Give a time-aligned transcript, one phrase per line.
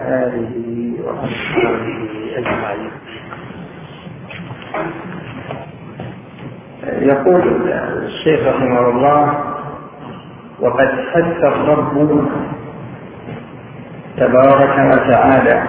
[0.00, 1.98] آله وأصحابه
[2.36, 2.90] أجمعين.
[6.84, 7.70] يقول
[8.04, 9.44] الشيخ رحمه الله
[10.60, 12.28] وقد حث الرب
[14.16, 15.62] تبارك وتعالى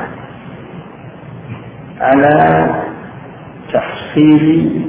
[2.00, 2.70] على
[3.74, 4.82] تحصيل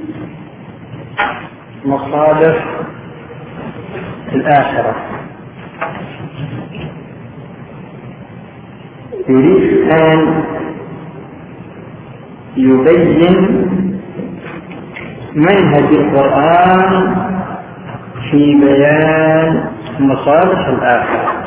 [1.85, 2.65] مصالح
[4.33, 5.16] الآخرة.
[9.29, 10.45] يريد أن
[12.57, 13.67] يبين
[15.35, 17.17] منهج القرآن
[18.31, 19.65] في بيان
[20.01, 21.45] مصالح الآخرة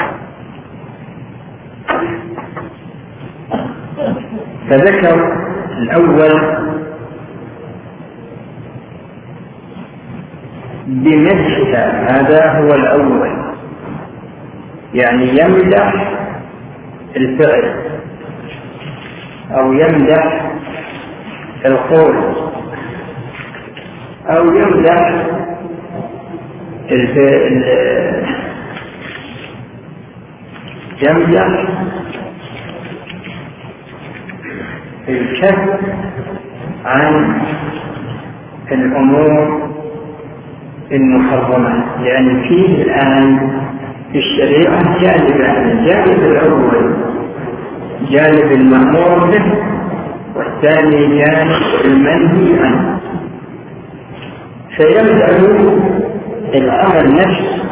[4.69, 5.33] فذكر
[5.77, 6.57] الأول
[10.87, 13.29] بمدحها هذا هو الأول.
[14.93, 16.18] يعني يمدح
[17.15, 17.73] الفعل
[19.51, 20.51] أو يمدح
[21.65, 22.15] القول
[24.29, 25.25] أو يمدح
[31.01, 31.47] يمدح
[35.09, 35.79] الكف
[36.85, 37.41] عن
[38.71, 39.69] الأمور
[40.91, 42.03] المحرمة.
[42.03, 43.58] لأن فيه الآن
[44.11, 46.93] في الشريعة جانبان الجانب الأول
[48.09, 49.43] جانب المأمور به
[50.35, 52.99] والثاني جانب المنهي عنه.
[54.77, 55.37] فيبدأ
[56.55, 57.63] العمل نفسه.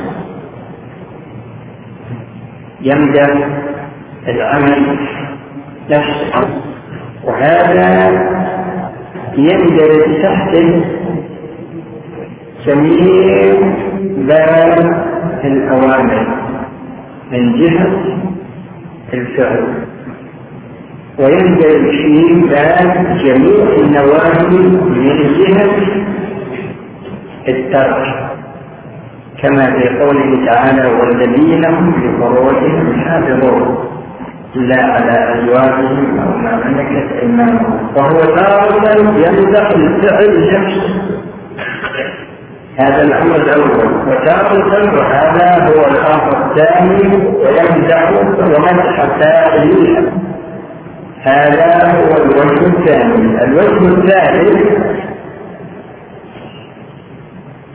[2.81, 3.49] يبدأ
[4.27, 4.97] العمل
[5.89, 6.47] نفسه.
[7.23, 8.11] وهذا
[9.37, 10.81] يندرج تحته
[12.65, 13.53] جميع
[14.17, 15.06] باب
[15.43, 16.27] الأوامر
[17.31, 17.91] من جهة
[19.13, 19.67] الفعل.
[21.19, 24.57] ويندرج فيه باب جميع النواهي
[24.89, 25.69] من جهة
[27.47, 28.29] الترك
[29.41, 33.77] كما في قوله تعالى والذين هم لفروجهم حافظون
[34.55, 37.79] إلا على أزواجهم أو ما ملكت أيمانهم.
[37.95, 41.21] وهو تارة يمدح الفعل نفسه.
[42.77, 44.07] هذا الأمر الأول.
[44.07, 50.11] وتارة وهذا هو الأمر الثاني ويمدح ومدح التائبين
[51.21, 53.43] هذا هو الوجه الثاني.
[53.43, 54.57] الوجه الثالث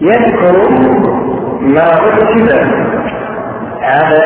[0.01, 0.71] يذكر
[1.61, 2.49] ما رتب
[3.83, 4.23] على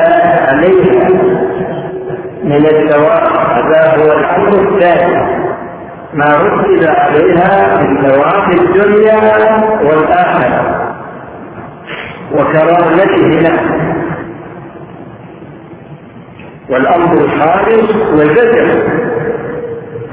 [0.48, 1.08] عليها
[2.44, 5.45] من الثواب هذا هو الامر الثاني.
[6.16, 9.20] ما رتب عليها من ثواب الدنيا
[9.82, 10.86] والآخرة
[12.32, 13.60] وكرامته له.
[16.70, 18.82] والأمر الخامس والزجر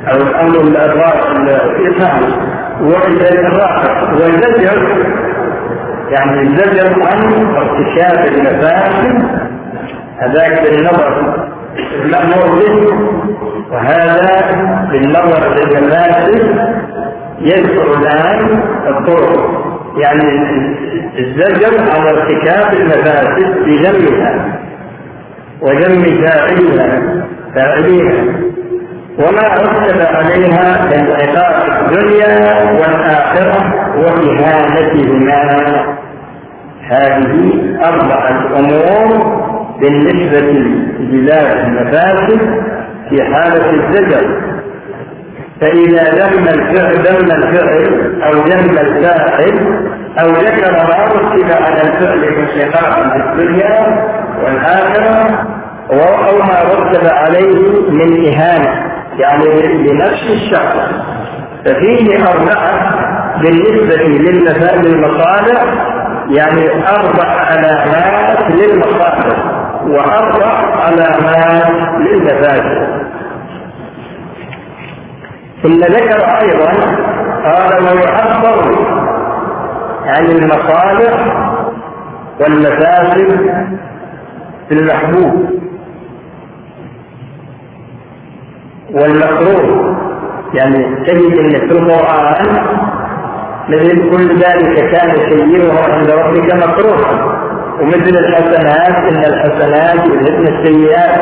[0.07, 1.33] أو الأمر الاطاعه
[2.81, 4.77] والرافع والزجر
[6.09, 9.25] يعني الزجر عن ارتكاب المفاسد
[10.17, 11.35] هذاك بالنظر
[12.05, 12.93] المأمور به.
[13.73, 14.41] وهذا
[14.91, 16.41] بالنظر للمفاسد
[17.41, 19.63] يذكر الآن الطرق.
[19.97, 20.23] يعني
[21.19, 24.59] الزجر عن ارتكاب المفاسد بذمها
[25.62, 27.01] وذم فاعلها
[27.56, 28.23] فاعليها
[29.19, 35.85] وما رتب عليها من عقاب الدنيا والآخرة وإهانتهما.
[36.89, 37.51] هذه
[37.83, 39.33] أربعة أمور
[39.81, 40.39] بالنسبة
[41.00, 42.72] لبلاد المفاسد
[43.09, 44.41] في حالة الزجر.
[45.61, 49.83] فإذا ذم الفعل ذم الفعل أو ذم الفاعل
[50.19, 54.07] أو ذكر ما رتب على الفعل من شقاق في الدنيا
[54.43, 55.47] والآخرة
[55.91, 59.45] أو ما رتب عليه من إهانة يعني
[59.77, 60.89] لنفس الشخص.
[61.65, 62.93] ففيه أربعة
[63.41, 64.03] بالنسبة
[64.83, 65.63] للمصالح
[66.29, 73.03] يعني أربع علامات للمصالح وأربع علامات للمفاسد
[75.63, 76.71] ثم ذكر أيضا
[77.44, 78.77] قال ويعبر
[80.06, 81.13] عن المصالح
[82.39, 83.51] والمفاسد
[84.69, 85.50] في المحبوب
[88.94, 89.95] والمكروه.
[90.53, 92.45] يعني تجد إن في القرآن
[93.69, 97.43] مثل كل ذلك كان سيئه عند ربك مكروها.
[97.81, 101.19] ومثل الحسنات إن الحسنات يذهبن السيئات.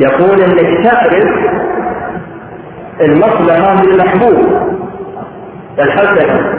[0.00, 1.24] يقول إنك تعرف
[3.00, 4.46] المصلحه بالمحبوب
[5.78, 6.52] الحسنه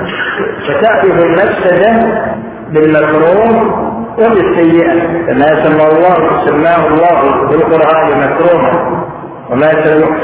[0.67, 2.21] فتعرف المفسده
[2.69, 3.77] بالمكروه
[4.17, 4.93] وبالسيئة
[5.27, 9.03] كما سمى الله سماه الله في القرآن مكروها
[9.49, 9.71] وما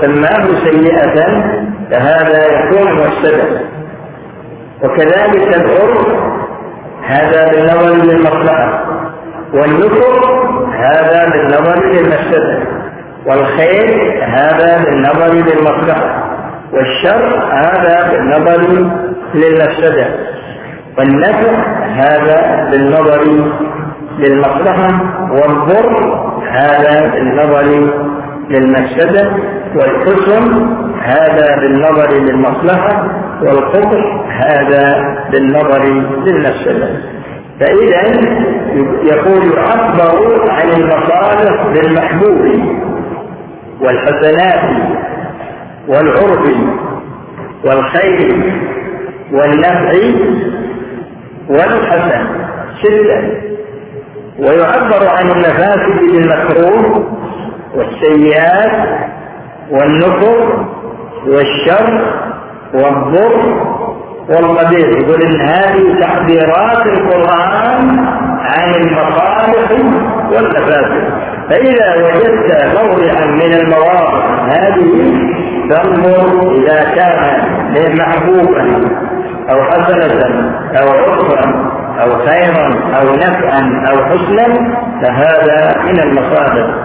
[0.02, 1.44] سماه سيئة
[1.92, 3.62] فهذا يكون مفسدا
[4.84, 6.08] وكذلك العرف
[7.04, 8.84] هذا بالنظر للمصلحة
[9.54, 10.38] والنكر
[10.74, 12.60] هذا بالنظر للمفسدة
[13.26, 16.24] والخير هذا بالنظر للمصلحة
[16.74, 18.90] والشر هذا بالنظر
[19.34, 20.08] للمفسدة
[20.98, 21.52] والنفع
[21.86, 23.24] هذا بالنظر
[24.20, 24.90] للمصلحة
[25.32, 27.92] والضر هذا بالنظر
[28.50, 29.32] للمفسدة
[29.76, 30.68] والحسن
[31.08, 33.08] هذا بالنظر للمصلحة
[33.42, 35.84] والقبح هذا بالنظر
[36.26, 36.90] للمفسدة
[37.60, 38.02] فإذا
[39.04, 42.78] يقول يعبر عن المصالح بالمحبوب
[43.82, 44.88] والحسنات
[45.88, 46.52] والعرف
[47.66, 48.54] والخير
[49.32, 49.94] والنفع
[51.50, 52.28] والحسن.
[52.84, 53.48] شدة.
[54.40, 57.04] ويعبر عن المفاسد بالمكروه
[57.76, 58.90] والسيئات
[59.72, 60.66] والنفر
[61.28, 62.02] والشر
[62.74, 63.68] والضر
[64.30, 68.00] والقبيح يقول إن هذه تعبيرات القرآن
[68.40, 69.72] عن المصالح
[70.32, 71.28] والمفاسد.
[71.50, 75.14] فإذا وجدت موضعا من المواضع هذه
[75.70, 78.90] فانظر إذا كان محبوبا
[79.50, 80.52] أو حسنة
[80.82, 81.72] أو عرفا
[82.04, 82.68] أو خيرا
[83.00, 84.46] أو نفعا أو حسنا
[85.04, 86.76] فهذا من المصالح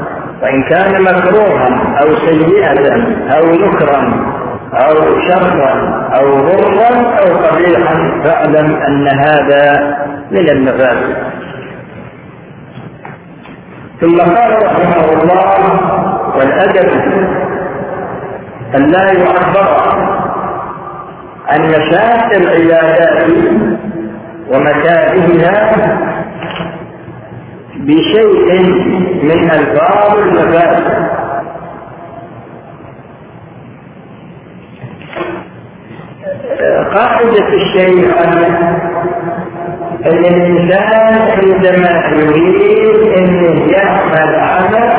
[0.43, 1.69] وإن كان مكروها
[2.03, 2.93] أو سيئة
[3.37, 4.33] أو نكرا
[4.75, 4.95] أو
[5.29, 9.97] شرا أو ضرا أو قبيحا فاعلم أن هذا
[10.31, 11.17] من المفاسد
[14.01, 15.81] ثم قال رحمه الله
[16.37, 16.91] والأدب
[18.77, 19.93] أن لا يعبر
[21.49, 23.31] عن مشاكل العبادات
[24.49, 25.73] ومكائدها
[27.87, 28.63] بشيء
[29.23, 31.13] من ألفاظ المفاسد
[36.95, 38.55] قاعدة الشيء أن
[40.07, 44.93] الإنسان عندما يريد أن يعمل عمل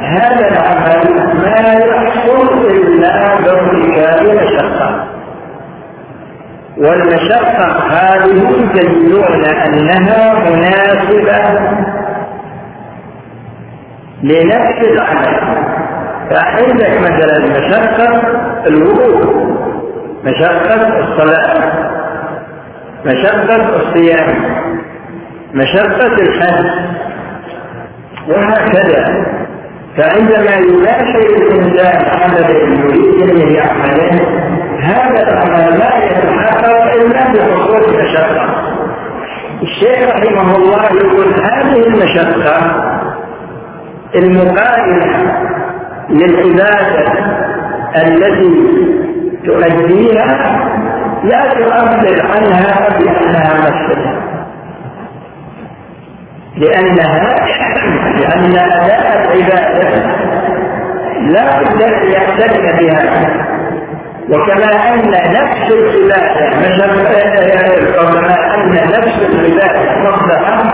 [0.00, 1.14] هذا العمل
[1.44, 5.06] ما يحصل إلا بارتكاب مشقة
[6.78, 11.58] والمشقة هذه تجدون أنها مناسبة
[14.24, 15.64] لنفس العمل
[16.30, 18.22] فعندك مثلا مشقة
[18.66, 19.44] الوضوء
[20.24, 21.72] مشقة الصلاة
[23.04, 24.34] مشقة الصيام
[25.54, 26.66] مشقة الحج
[28.28, 29.26] وهكذا.
[29.96, 34.20] فعندما يباشر الإنسان عملا يريد أن يعمله
[34.80, 38.46] هذا العمل لا يتحقق إلا بحصول مشقة.
[39.62, 42.93] الشيخ رحمه الله يقول هذه المشقة
[44.14, 45.32] المقابلة
[46.10, 47.04] للعبادة
[47.96, 48.54] التي
[49.46, 50.60] تؤديها
[51.24, 54.14] لا تعبر عنها بأنها مفسدة
[56.56, 57.34] لأنها
[58.20, 60.14] لأن أداء العبادة
[61.20, 61.60] لا
[62.04, 63.28] يعتد بها
[64.30, 66.44] وكما أن نفس العبادة
[68.02, 70.64] وكما أن نفس العبادة مصلحة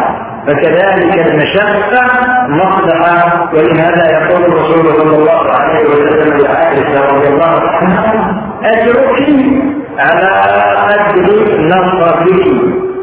[0.46, 2.02] فكذلك المشقة
[2.48, 9.62] مصلحة ولهذا يقول الرسول صلى الله عليه وسلم لعائشة رضي الله عنها أتركي
[9.98, 10.28] على
[10.88, 12.46] قدر نصرتك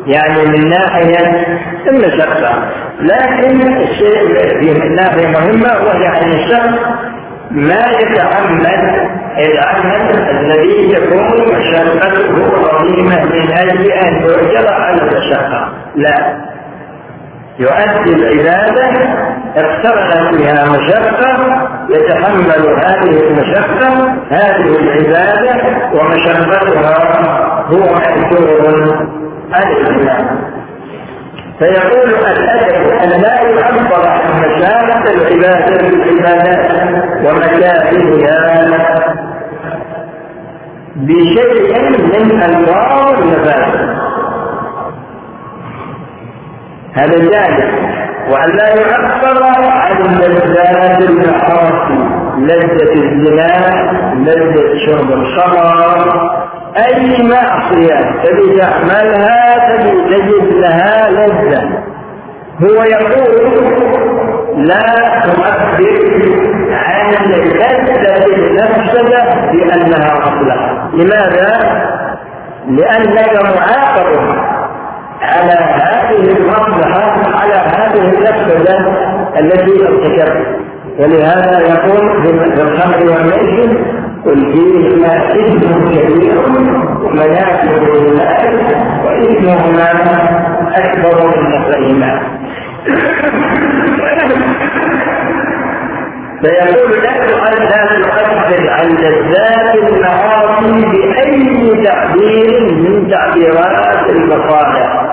[0.08, 1.46] يعني من ناحية
[1.88, 2.70] المشقة.
[3.00, 6.80] لكن الشيء من ناحية مهمة وهي أن الشخص
[7.52, 15.70] ما يتحمل العمل الذي تكون مشقته عظيمة من أجل أن يؤجر على المشقة.
[15.96, 16.47] لا.
[17.60, 18.90] يؤدي العبادة
[19.56, 21.38] اقترن فيها مشقة
[21.90, 25.56] يتحمل هذه المشقة هذه العبادة
[25.94, 26.98] ومشقتها
[27.68, 28.78] هو محسور
[29.54, 30.58] عن الإمام
[31.60, 36.72] فيقول الأدب أن لا يعبر عن مشاقة العبادة بالعبادات
[37.26, 38.68] ومكاسبها
[40.96, 43.97] بشيء من أنواع المفاسد
[46.98, 47.64] هذا جائز
[48.32, 52.00] وأن لا يعبر عن لذات المعاصي
[52.38, 53.54] لذة الزنا
[54.14, 56.32] لذة شرب الخمر.
[56.78, 61.70] أي معصية تبي تعملها تبي تجد لها لذة.
[62.62, 63.58] هو يقول
[64.58, 64.82] لا
[65.24, 65.88] تعبر
[66.72, 71.78] عن لذة المفسدة بأنها مصلحة لماذا؟
[72.68, 74.57] لأنك معاقب.
[75.22, 78.78] على هذه المصلحة على هذه المفسدة
[79.40, 80.48] التي ارتكبت.
[81.00, 83.78] ولهذا يقول في الخمر والميسر
[84.26, 86.40] قل فيهما إثم كبير
[87.04, 88.46] ومنافع للناس
[89.06, 89.92] واثمهما
[90.76, 92.22] أكبر من نفعهما
[96.44, 105.07] فيقول لا تؤثر عن لذات المعاصي بأي تعبير من تعبيرات المصالح.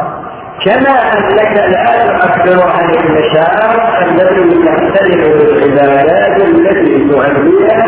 [0.63, 7.87] كما أنك لا تعبر عن المشاعر التي تختلف بالعبادات التي تؤديها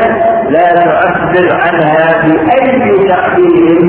[0.50, 3.80] لا تعبر عنها باي تعبير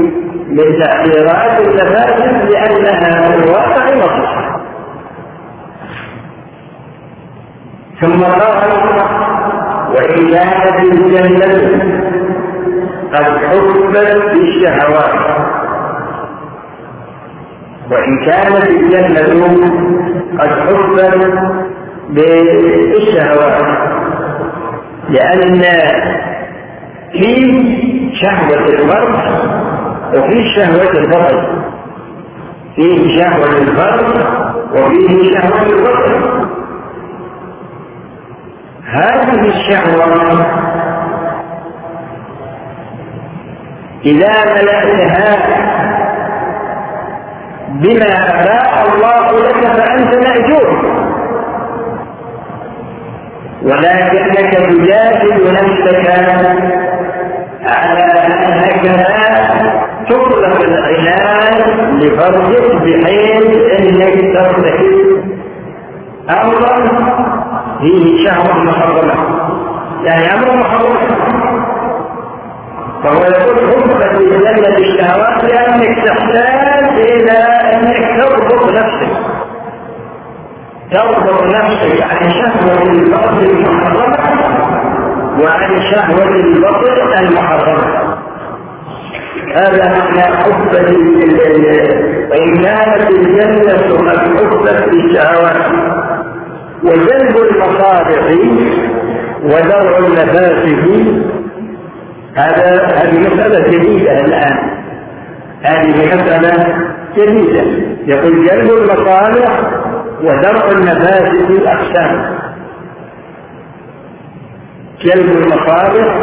[0.49, 4.61] من تعبيرات المفاسد لأنها في الواقع مصلحه
[8.01, 8.71] ثم قال
[9.89, 11.81] وإن كانت الجنة
[13.13, 13.77] قد حفت
[14.33, 15.56] بالشهوات.
[17.91, 19.19] وإن كانت الجنة
[20.39, 21.17] قد حفت
[22.09, 23.61] بالشهوات
[25.09, 25.61] لأن
[27.11, 29.17] في شهوة المرء
[30.13, 31.67] وفي شهوة البطن
[32.75, 34.25] فيه شهوة الفرد
[34.71, 36.47] وفيه شهوة البطن
[38.85, 40.45] هذه الشهوة
[44.05, 45.96] إذا ملأتها
[47.67, 50.67] بما أباء الله لك فأنت مأجور.
[53.63, 56.09] ولكنك تجاهد نفسك
[57.65, 58.07] على
[58.45, 59.17] أنك لا
[60.09, 61.57] تطلق العنان
[61.99, 63.45] لفرجك بحيث
[63.79, 65.23] أنك ترتكب.
[66.29, 66.75] أمرا
[67.81, 69.15] فيه شهوة محرمة
[70.03, 70.97] يعني أمر محرم.
[73.03, 77.37] فهو يقول حبك الجنة الشهوات لأنك تحتاج إلى
[77.73, 79.11] أنك تربط نفسك.
[80.91, 84.17] تربط نفسك عن شهوة البطن المحرمة
[85.43, 88.17] وعن شهوة البطن المحرمة.
[89.55, 90.73] هذا معنى حب
[92.31, 95.65] وإن كانت الجنة قد حبت بالشهوات
[96.83, 98.37] وجلب المصالح
[99.43, 101.36] ودرع المفاسد
[102.37, 104.57] هذا هذه مسألة جديدة الآن.
[105.63, 106.75] هذه مسألة
[107.17, 107.61] جديدة.
[108.05, 109.59] يقول جلب المصالح
[110.21, 112.37] ودرع المفاسد أقسام
[115.01, 116.15] جلب المصالح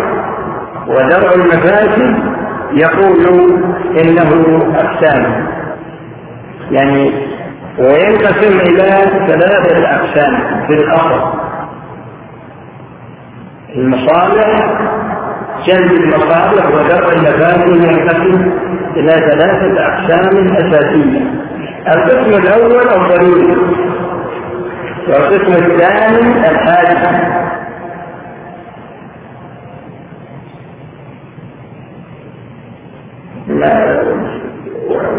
[0.89, 2.17] ودرع المفاسد
[2.73, 3.53] يقول
[4.03, 5.47] إنه أقسام.
[6.71, 7.13] يعني
[7.79, 11.39] وينقسم إلى ثلاثة أقسام في الأصل.
[13.77, 14.81] المصالح
[15.67, 18.53] جلب المصالح ودرء المفاسد ينقسم
[18.97, 21.21] إلى ثلاثة أقسام أساسية.
[21.89, 23.57] القسم الأول الضروري
[25.09, 27.35] والقسم الثاني الحادث.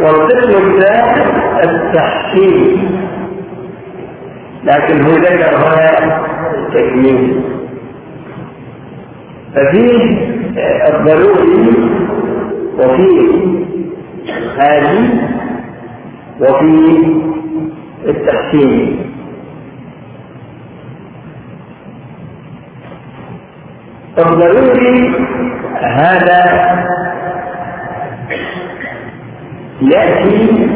[0.01, 1.27] والقسم الثالث
[1.63, 3.01] التحسين
[4.63, 6.21] لكن هو ذكر هنا
[6.55, 7.41] التكميل.
[9.55, 10.01] ففيه
[10.87, 11.75] الضروري
[12.79, 13.31] وفيه
[14.57, 15.09] هذه
[16.39, 17.07] وفيه
[18.07, 19.05] التحسين
[24.17, 25.11] الضروري
[25.81, 26.41] هذا
[29.81, 30.67] يأتي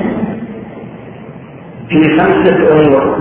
[1.90, 3.20] في خمسة أمور.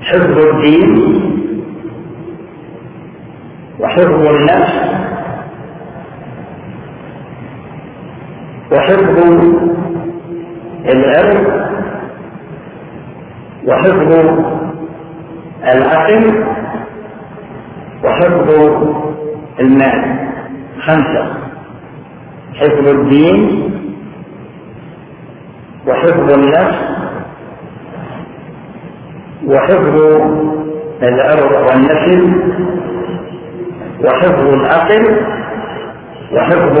[0.00, 1.12] حفظ الدين
[3.80, 4.74] وحفظ النفس
[8.72, 9.18] وحفظ
[10.84, 11.46] العرض
[13.66, 14.12] وحفظ
[15.64, 16.44] العقل
[18.04, 18.50] وحفظ
[19.60, 20.16] المال.
[20.80, 21.34] خمسة.
[22.54, 23.70] حفظ الدين.
[25.88, 26.78] وحفظ النفس.
[29.46, 29.96] وحفظ
[31.02, 32.22] العرض والنسل.
[34.04, 35.16] وحفظ العقل
[36.32, 36.78] وحفظ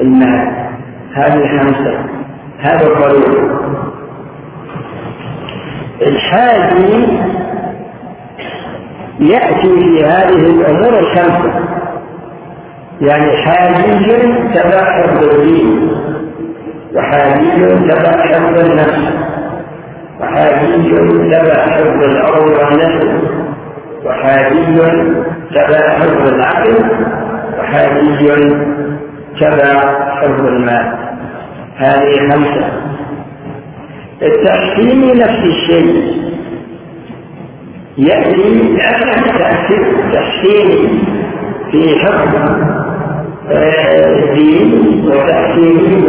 [0.00, 0.70] المال.
[1.14, 2.04] هذه خمسة.
[2.58, 3.50] هذا الضروري
[6.02, 7.18] الحادي
[9.20, 11.52] يأتي في هذه الأمور الخمسة.
[13.00, 14.14] يعني حاجي
[14.54, 15.90] تبع حفظ الدين
[16.94, 17.50] وحاجي
[17.88, 19.12] تبع حفظ النفس
[20.20, 20.90] وحاجي
[21.30, 23.22] تبع حفظ الأرض والنسل
[24.06, 24.80] وحاجي
[25.54, 26.74] تبع حفظ العقل
[27.58, 28.16] وحاجي
[29.40, 29.80] تبع
[30.20, 30.92] حفظ المال.
[31.76, 32.72] هذه خمسة.
[34.22, 36.20] التحسين نفس الشيء.
[37.98, 38.76] يأتي
[40.12, 40.98] تحسين
[41.70, 42.60] في حكم
[43.50, 46.02] الدين وتحسيني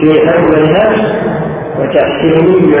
[0.00, 1.14] في حكم النفس
[1.78, 2.72] وتحسيني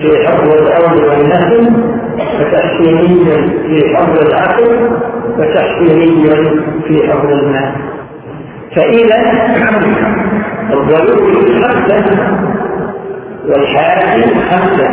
[0.00, 1.68] في حكم الأرض والنهي
[2.14, 3.24] وتحسيني
[3.66, 4.90] في حكم العقل
[5.38, 6.30] وتحسيني
[6.88, 7.72] في حكم المال.
[8.76, 9.18] فإذا
[10.72, 12.04] الضروري خمسة
[13.48, 14.88] والحاكم خمسة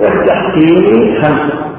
[0.00, 1.70] والتحسين خمسة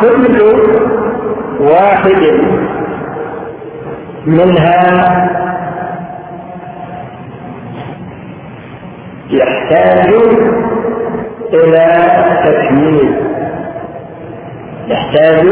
[0.00, 0.42] كل
[1.60, 2.22] واحد
[4.26, 4.78] منها
[9.30, 10.14] يحتاج
[11.52, 11.86] إلى
[12.44, 13.14] تكميل.
[14.88, 15.46] يحتاج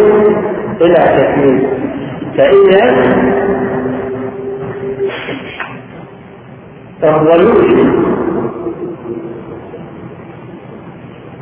[0.81, 1.69] إلى تكميل.
[2.37, 3.07] فإذا
[7.05, 7.87] الضلوع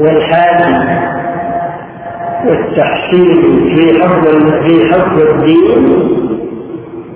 [0.01, 1.01] والحاجة
[2.47, 3.43] والتحسين
[3.75, 4.29] في حفظ
[4.63, 5.99] في حفظ الدين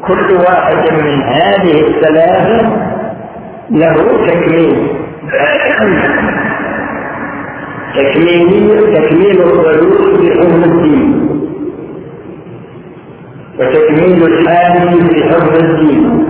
[0.07, 2.73] كل واحد من هذه الثلاثة
[3.71, 4.98] له تكميل.
[7.95, 11.29] تكميل تكميل الضروري في حفظ الدين.
[13.59, 16.25] وتكميل الحامل في حفظ الدين.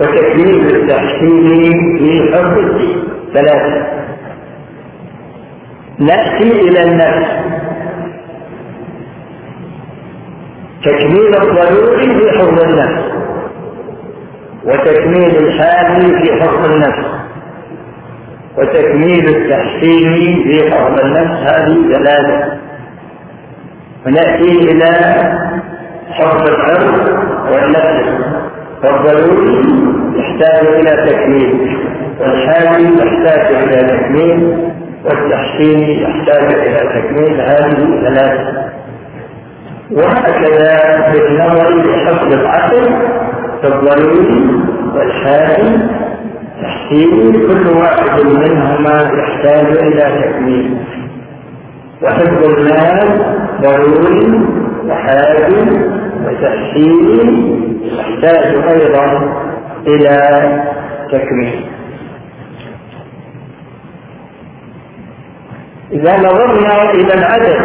[0.00, 3.02] وتكميل التحسين في حفظ الدين.
[3.34, 3.86] ثلاثة.
[5.98, 7.30] نأتي إلى النفس.
[10.84, 13.15] تكميل الضروري حفظ النفس.
[14.66, 17.06] وتكميل الحامل في حفظ النفس.
[18.58, 22.58] وتكميل التحسين في حفظ النفس هذه ثلاثة
[24.06, 24.90] ونأتي إلى
[26.10, 27.08] حفظ الحفظ
[27.52, 28.06] والنفس.
[28.82, 29.64] فالضروري
[30.16, 31.78] يحتاج إلى تكميل.
[32.20, 34.70] والحامل يحتاج إلى تكميل.
[35.04, 37.40] والتحسين يحتاج إلى تكميل.
[37.40, 38.66] هذه ثلاثة
[39.90, 40.76] وهكذا
[41.12, 42.90] بالنظر لحفظ العقل
[43.62, 44.62] فالضروري
[44.94, 45.88] والحاسم
[46.62, 50.78] تحسين كل واحد منهما يحتاج إلى تكميل.
[52.02, 53.08] وحفظ المال
[53.60, 54.40] ضروري
[54.86, 55.68] وحاجم
[56.24, 57.28] وتحسين
[57.82, 59.06] يحتاج أيضا
[59.86, 60.16] إلى
[61.12, 61.64] تكميل.
[65.92, 67.56] إذا نظرنا إلى العدد.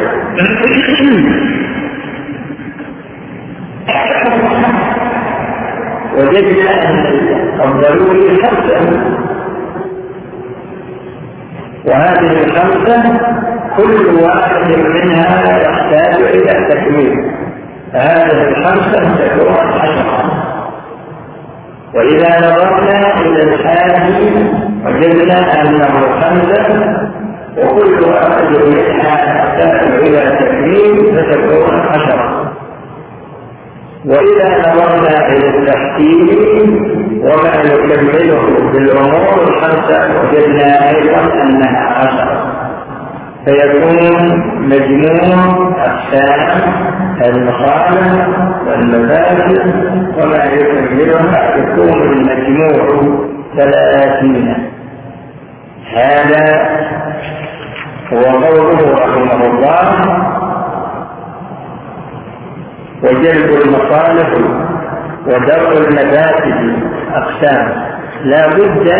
[6.31, 9.01] وجدنا الضروري خمسة.
[11.85, 13.03] وهذه الخمسة
[13.77, 17.31] كل واحد منها يحتاج إلى تكميل.
[17.93, 20.31] فهذه الخمسة تكون عشرة.
[21.95, 24.13] وإذا نظرنا إلى الحاج
[24.85, 26.65] وجدنا أنه خمسة
[27.57, 32.40] وكل واحد منها تحتاج إلى تكريم فتكون عشرة.
[34.05, 36.27] وإذا نظرنا إلى التحكيم
[37.21, 42.51] وما نكمله بالامور الخمسه وجدنا أيضا أنها عشره
[43.45, 44.21] فيكون
[44.59, 45.45] مجموع
[45.85, 46.61] اقسام
[47.25, 48.27] المخالف
[48.67, 49.73] والمفاسد
[50.17, 53.17] وما يكملها يكون المجموع
[53.57, 54.55] ثلاثين.
[55.93, 56.69] هذا
[58.11, 60.40] وقوله رحمه الله
[63.03, 64.29] وجلب المصالح
[65.27, 66.73] ودرء المفاسد
[67.13, 67.71] أقسام.
[68.23, 68.93] لا بد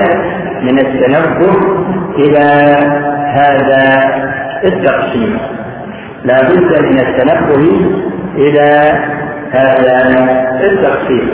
[0.62, 1.58] من التنبه
[2.18, 2.76] إلى
[3.36, 4.04] هذا
[4.64, 5.38] التقسيم.
[6.24, 7.64] لا بد من التنبه
[8.38, 8.94] إلى
[9.52, 9.98] هذا
[10.64, 11.30] التقسيم.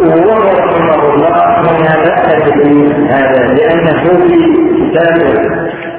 [0.00, 1.94] وهو رحمه الله هنا
[2.36, 4.38] ادري هذا لأنه في
[4.76, 5.50] كتابه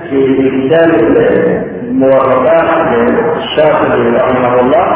[0.09, 0.89] في كتاب
[1.83, 4.87] الموافقات للشاطبي رحمه الله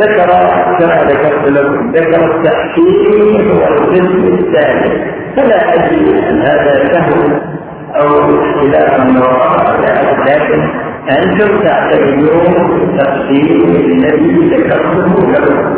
[0.00, 0.30] ذكر
[0.78, 4.90] كما ذكرت لكم ذكر التحكيم هو القسم الثاني.
[5.36, 7.42] فلا أدري ان هذا سهل
[7.94, 8.08] أو
[8.40, 9.80] اختلاف من وراء
[10.26, 10.60] لكن
[11.10, 15.74] أنتم تعتبرون التقسيم الذي ذكرته لكم.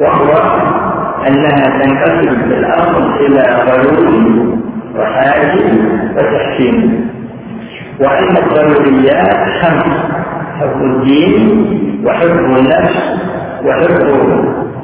[0.00, 0.32] وهو
[1.28, 4.58] أنها تنقسم في الأصل إلى غلول
[4.96, 5.78] وحاجب
[6.16, 7.08] وتحكيم.
[8.00, 9.96] وأن الضروريات خمس
[10.60, 12.96] حفظ الدين وحفظ النفس
[13.64, 14.02] وحفظ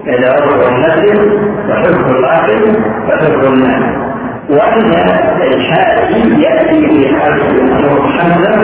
[0.06, 1.38] العرض والنسل
[1.70, 2.76] وحفظ العقل
[3.08, 4.04] وحفظ المال
[4.50, 4.90] وأن
[5.42, 8.60] الحاكم يأتي بحفظ الأمور خمسة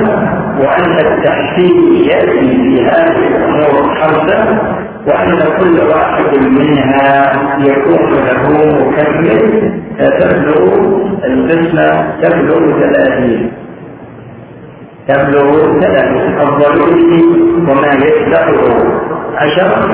[0.61, 4.59] وأن التحسين يأتي في هذه الأمور الخمسة
[5.07, 8.49] وأن كل واحد منها يكون له
[8.81, 10.75] مكمل فتبلغ
[11.25, 13.53] القسمة تبلغ ثلاثين
[15.11, 17.25] تبلغ ثلاثين الضروري
[17.68, 18.61] وما يتبعه
[19.37, 19.87] عشرة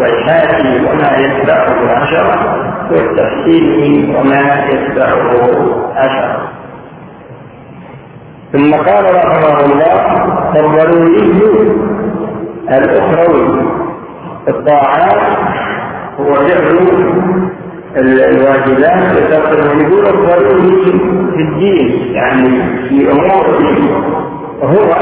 [0.00, 2.56] والحاكي وما يتبعه عشرة
[2.92, 5.30] والتحسين وما يتبعه
[5.96, 6.48] عشرة
[8.52, 10.24] ثم قال رحمه الله
[10.56, 11.32] الضروري
[12.70, 13.60] الأخروي
[14.48, 15.20] الطاعات
[16.20, 16.78] هو فعل
[17.96, 20.82] الواجبات وتقدم يقول الضروري
[21.36, 22.48] في الدين يعني
[22.88, 24.04] في أمور الدين.
[24.62, 24.94] هو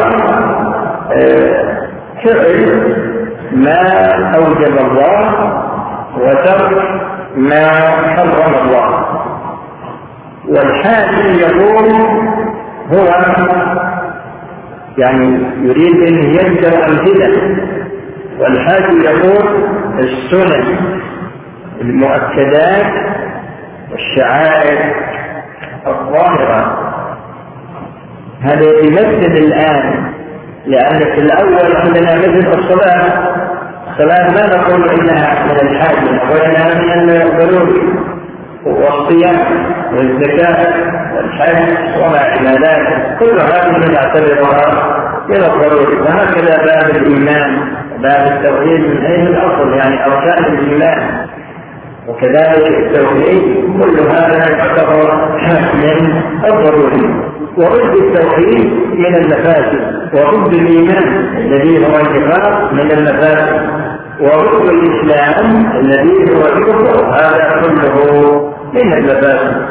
[2.25, 2.97] فعل
[3.53, 5.53] ما أوجب الله
[6.17, 7.01] وترك
[7.37, 7.71] ما
[8.17, 9.07] حرم الله.
[10.49, 11.93] والحاكم يقول
[12.93, 13.07] هو
[14.99, 17.57] يعني يريد أن يذكر امثله
[18.41, 19.65] والحاكم يقول
[19.99, 20.77] السنن
[21.81, 22.93] المؤكدات
[23.91, 24.95] والشعائر
[25.87, 26.86] الظاهرة.
[28.47, 30.13] هذا يمثل الآن.
[30.67, 33.03] لأن في الأول عندنا مثل الصلاة.
[33.91, 37.83] الصلاة ما نقول إنها من الحاجة وإنها من الضروري
[38.67, 39.39] والصيام
[39.93, 40.75] والزكاة
[41.17, 43.19] والحج وما إلى ذلك.
[43.19, 44.67] كل هذه نعتبرها
[45.29, 45.97] من الضروري.
[46.01, 47.59] وهكذا باب الإيمان
[48.03, 51.27] باب التوحيد من حيث الأصل؟ يعني أركان الإيمان.
[52.09, 53.43] وكذلك التوحيد
[53.83, 55.29] كل هذا يعتبر
[55.75, 57.36] من الضروري.
[57.57, 63.61] ورد التوحيد من المفاسد ورد الإيمان الذي هو النفاق من المفاسد
[64.21, 69.67] ورد الإسلام الذي هو الكفر هذا كله من المفاسد.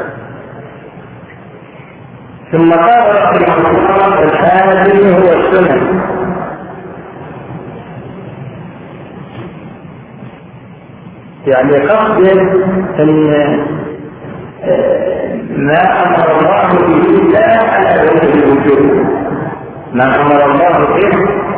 [2.52, 6.02] ثم قال رحمه الله الحاكم هو السنن
[11.48, 12.28] يعني قصد
[13.00, 13.66] إن
[15.58, 19.06] ما أمر الله به لا على وجه الوجوب
[19.94, 21.12] ما أمر الله به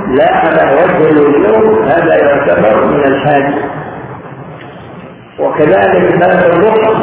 [0.08, 3.54] لا على وجه الوجوب هذا يعتبر من الحاج.
[5.40, 6.98] وكذلك باب الرخص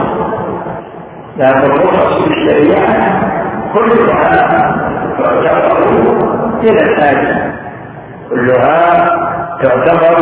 [1.38, 3.20] باب الرخص في الشريعة
[3.74, 4.76] كلها
[5.18, 5.90] تعتبر
[6.62, 7.20] من الحاج.
[8.30, 8.80] كلها
[9.62, 10.16] تعتبر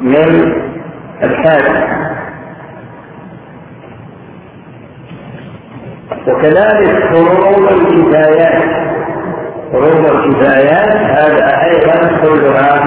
[0.00, 0.52] من
[1.22, 1.64] الحاج.
[6.28, 8.62] وكذلك فروض الكفايات.
[9.72, 12.84] فروض الكفايات هذا أيضا كلها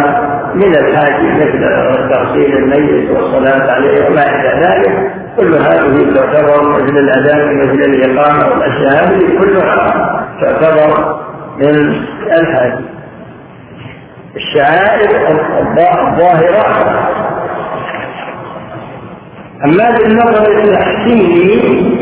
[0.56, 1.62] من الحاج مثل
[2.10, 5.12] تغسيل الميت والصلاة عليه وما إلى ذلك.
[5.38, 9.94] كل هذه تعتبر مثل الأذان مثل الإقامة والاشياء هذه كلها
[10.42, 11.20] تعتبر
[11.58, 11.96] من
[12.32, 12.74] الحاج
[14.36, 15.10] الشعائر
[15.78, 16.66] الظاهرة.
[19.66, 21.97] أما بالنظر التحسيني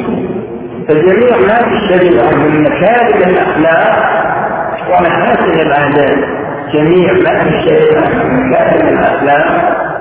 [0.87, 3.95] فجميع ما في الشريعة من مكارم الأخلاق
[4.89, 6.17] ومحاسن العادات
[6.73, 9.45] جميع ما الشريعة من مكارم الأخلاق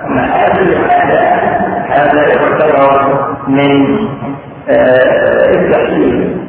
[0.07, 1.55] ومحاسن العادات
[1.91, 3.19] هذا يعتبر
[3.49, 3.99] من
[4.69, 6.47] آه، التحسين.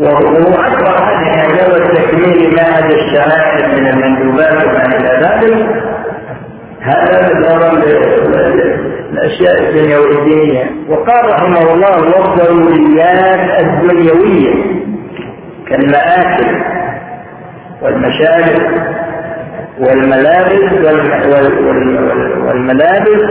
[0.00, 5.91] وهو أكبر هذه هذا التكميل ما هذا الشعائر من المندوبات وما إلى ذلك
[6.82, 7.72] هذا نظرا
[9.12, 10.70] الأشياء الدنيوية.
[10.88, 14.54] وقال رحمه الله والضروريات الدنيوية
[15.68, 16.46] كالمآكل
[17.82, 18.62] والمشارب
[19.78, 20.72] والملابس
[22.46, 23.22] والملابس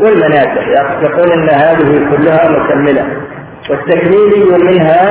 [0.00, 0.62] والمنافع.
[1.02, 3.04] يقول إن هذه كلها مكملة.
[3.70, 5.02] والتكميلي منها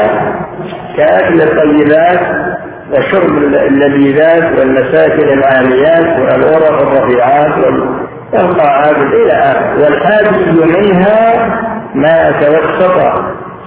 [0.98, 2.20] كأكل الطيبات
[2.94, 7.52] وشرب اللذيذات والمساكن العاليات والغرف الرفيعات
[8.34, 11.50] والقاعات إلى اخره والحاجز منها
[11.96, 13.24] ما توسط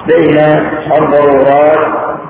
[0.07, 0.39] بين
[0.99, 1.79] الضرورات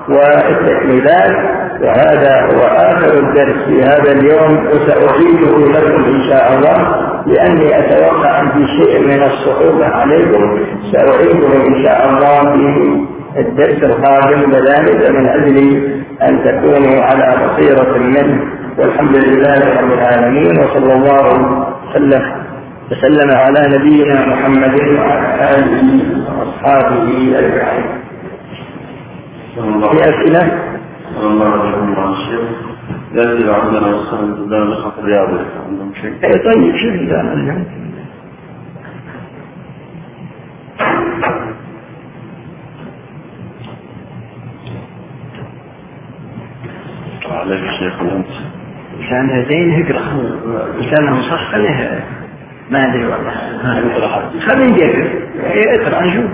[0.09, 1.35] والتكميلات
[1.81, 8.49] وهذا هو آخر الدرس في هذا اليوم وسأعيده لكم إن شاء الله لأني أتوقع أن
[8.49, 10.59] في شيء من الصعوبة عليكم.
[10.91, 13.05] سأعيده إن شاء الله في
[13.37, 15.57] الدرس القادم كذلك من أجل
[16.21, 18.41] أن تكونوا على بصيرة منه
[18.77, 21.25] والحمد لله رب العالمين وصلى الله
[21.89, 22.45] وسلم
[22.91, 25.83] وسلم على نبينا محمد وعلى آله
[26.39, 27.85] وأصحابه أجمعين.
[30.11, 30.51] في؟
[31.15, 32.49] صلى الله عليه وسلم الشيخ
[33.13, 35.29] يأتي عندنا والسلام قدام نسخة الرياض
[35.67, 36.13] عندهم شيء.
[36.21, 36.93] طيب شوف
[37.33, 37.65] اليوم.
[47.31, 48.27] عليك الشيخ وانت
[49.21, 50.01] لسانها زين اقرا
[50.79, 52.03] لسانها صح خليها
[52.71, 53.31] ما أدري والله.
[54.39, 55.07] خلينا نجرب
[55.81, 56.25] اقرا نشوف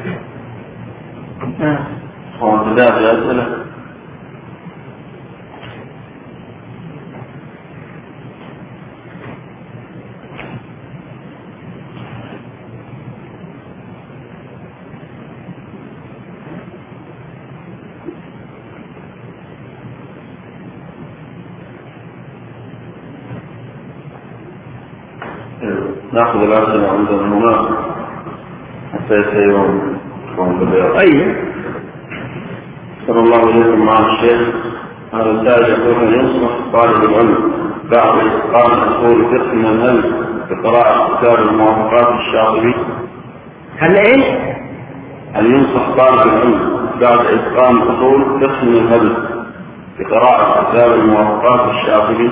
[26.43, 27.69] الأسئلة عند هنا
[28.93, 29.97] حتى يسيرون
[30.37, 31.35] قوم بالرياض أيوه
[33.07, 34.41] صلى الله عليكم مع الشيخ.
[35.13, 37.51] هذا السائل يقول أن ينصح طالب العلم
[37.91, 40.03] بعد إتقان أصول فقه من العلم
[40.49, 42.75] بقراءة كتاب الموافقات الشاطبي.
[43.77, 44.25] هل إيش؟
[45.39, 49.17] أن ينصح طالب العلم بعد إتقان أصول فقه من الهدف
[49.99, 52.29] بقراءة كتاب الموافقات الشاطبي.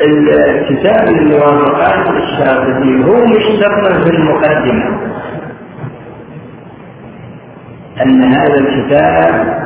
[0.00, 5.00] الكتاب الموافقات الشاطبي هو مشتق في المقدمة.
[8.02, 9.64] أن هذا الكتاب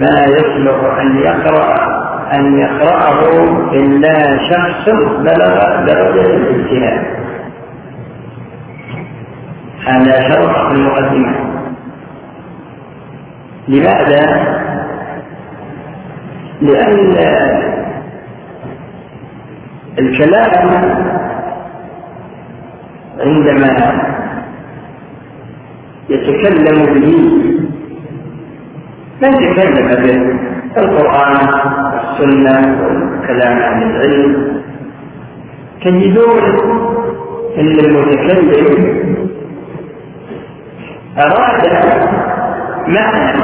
[0.00, 1.94] ما يصلح أن يقرأ
[2.32, 3.20] أن يقرأه
[3.72, 7.04] إلا شخص بلغ درجة الاجتهاد
[9.86, 11.34] هذا شرط في المقدمة.
[13.68, 14.54] لماذا؟
[16.62, 17.73] لأن
[19.98, 20.50] الكلام
[23.20, 23.72] عندما
[26.10, 27.08] يتكلم به
[29.22, 30.16] من تكلم به
[30.82, 31.34] القرآن
[31.94, 34.62] والسنة والكلام عن العلم.
[35.84, 36.44] تجدون
[37.58, 38.66] أن المتكلم
[41.18, 41.64] أراد
[42.88, 43.42] معنى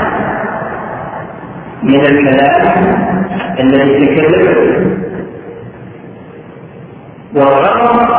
[1.82, 2.62] من الكلام
[3.60, 5.19] الذي تكلم به.
[7.34, 8.10] والغرض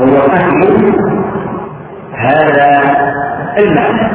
[0.00, 0.94] هو فهم
[2.12, 2.82] هذا
[3.58, 4.12] المعنى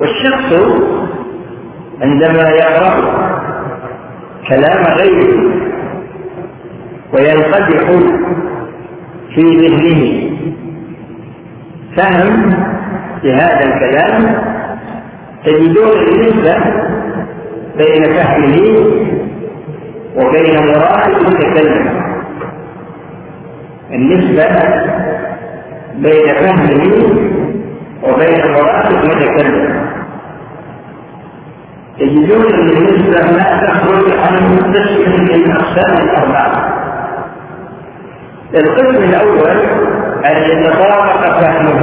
[0.00, 0.52] والشخص
[2.02, 2.94] عندما يقرأ
[4.48, 5.54] كلام غيره
[7.12, 7.90] وينقدح
[9.34, 10.30] في ذهنه
[11.96, 12.54] فهم
[13.24, 14.44] لهذا الكلام
[15.44, 16.56] تجدون النسبة
[17.76, 18.94] بين فهمه
[20.16, 22.04] وبين مراد المتكلم.
[23.92, 24.48] النسبة
[25.94, 26.82] بين فهمه
[28.02, 29.84] وبين مراد المتكلم.
[31.98, 36.74] تجدون ان النسبة لا تخرج عن قسم من الأقسام الأربعة.
[38.54, 39.58] القسم الأول
[40.24, 41.82] ان يتطابق فهمه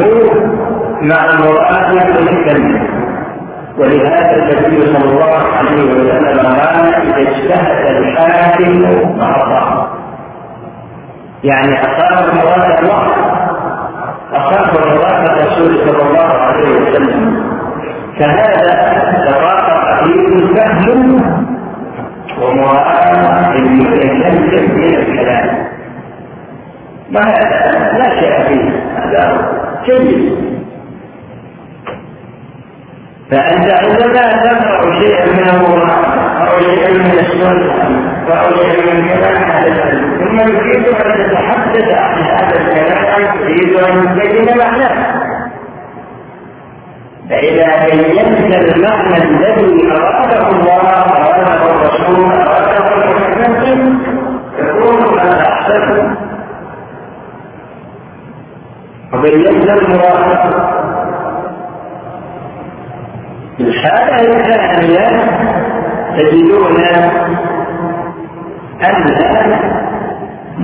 [1.02, 3.11] مع مراد المتكلم.
[3.82, 9.88] ولهذا النبي صلى الله عليه وسلم قال إذا اجتهد الحاكم الله
[11.44, 13.04] يعني أصاب مراد الله
[14.34, 17.44] أصاب مراد الرسول صلى الله عليه وسلم.
[18.20, 21.22] فهذا تطابق فيه الفهم
[22.41, 24.36] ومراعاة المتكلم
[24.76, 25.67] من الكلام.
[27.12, 28.70] ما هذا لا شيء فيه.
[28.96, 29.52] هذا
[29.86, 30.51] جيد.
[33.32, 35.89] فأنت عندما تقرأ شيئا من القرآن.
[36.48, 37.74] أو شيئا من السنة.
[38.41, 44.20] أو شيئا من كلام أهل العلم ثم يريد أن تتحدث عن هذا الكلام تريد أن
[44.20, 45.22] تبين معناه
[47.30, 54.00] فإذا بينت المعنى الذي أراده الله أراده الرسول أراده المتكلم
[54.60, 56.15] يكون قد أحسن.
[59.13, 60.81] وبينت المراد
[63.67, 65.08] الحالة الثانية
[66.17, 66.78] تجدون
[68.84, 69.08] أن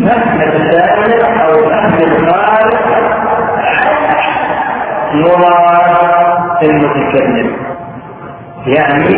[0.05, 2.77] فهم السامع أو فهم القارئ
[5.13, 7.51] مراد المتكلم
[8.67, 9.17] يعني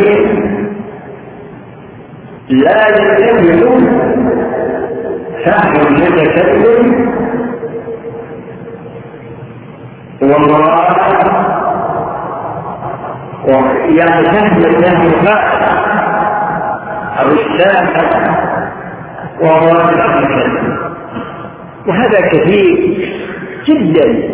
[2.48, 3.60] لا يكتمل
[5.44, 7.10] فهم المتكلم
[10.22, 11.49] ومراد
[13.48, 14.62] يعني فهم
[17.20, 18.30] أو السامع
[19.40, 20.78] ومراد المتكلم
[21.86, 23.08] وهذا كثير
[23.66, 24.30] جدا.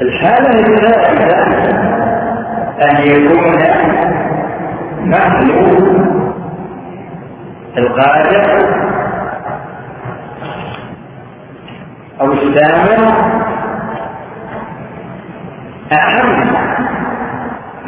[0.00, 1.40] الحالة الثالثة
[2.82, 3.56] أن يكون
[5.08, 5.50] نحن
[7.78, 8.89] القادر
[12.20, 13.12] أو الثامن
[15.92, 16.50] أهم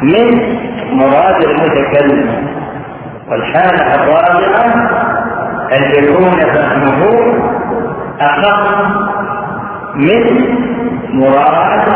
[0.01, 0.57] من
[0.91, 2.47] مراد المتكلم
[3.29, 4.65] والحالة الرابعة
[5.73, 7.01] أن يكون فهمه
[8.21, 8.87] أخف
[9.95, 10.23] من
[11.13, 11.87] مراد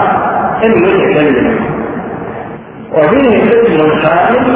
[0.63, 1.59] المتكلم.
[2.93, 4.47] وفيه قسم خامس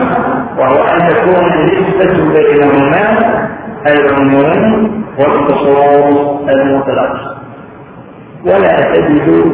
[0.58, 3.17] وهو أن تكون النسبة بينهما
[3.88, 7.31] العموم والخصوص المطلق.
[8.46, 9.52] ولا تجد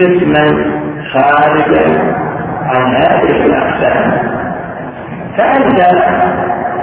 [0.00, 0.64] قسما
[1.12, 2.14] خارجا
[2.62, 4.30] عن هذه الأقسام
[5.36, 5.80] فأنت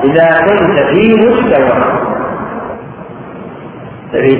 [0.03, 2.07] إذا كنت في مستوى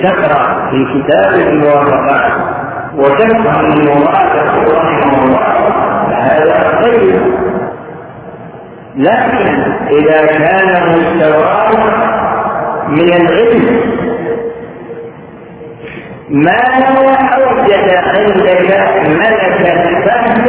[0.03, 2.31] تقرأ في كتاب الموافقات
[2.95, 4.29] وتفهم المراد
[4.71, 5.69] رحمه الله
[6.09, 7.21] فهذا خير.
[8.95, 11.71] لكن إذا كان مستواه
[12.87, 13.96] من العلم
[16.29, 16.59] ما
[17.35, 20.43] أوجد عندك ملكة فهم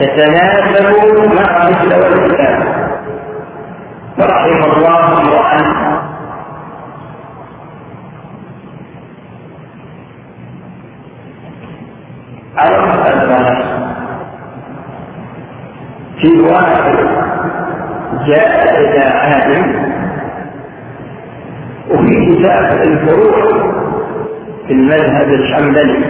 [0.00, 0.86] تتناسب
[1.34, 2.62] مع مستوى الكتاب
[4.18, 5.44] فرحم الله امرأ
[12.56, 13.64] عرف الناس.
[16.20, 16.94] في واحد
[18.26, 19.94] جاء إلى عالم
[21.90, 23.74] وفي كتاب الفروع
[24.66, 26.04] في المذهب الحنبلي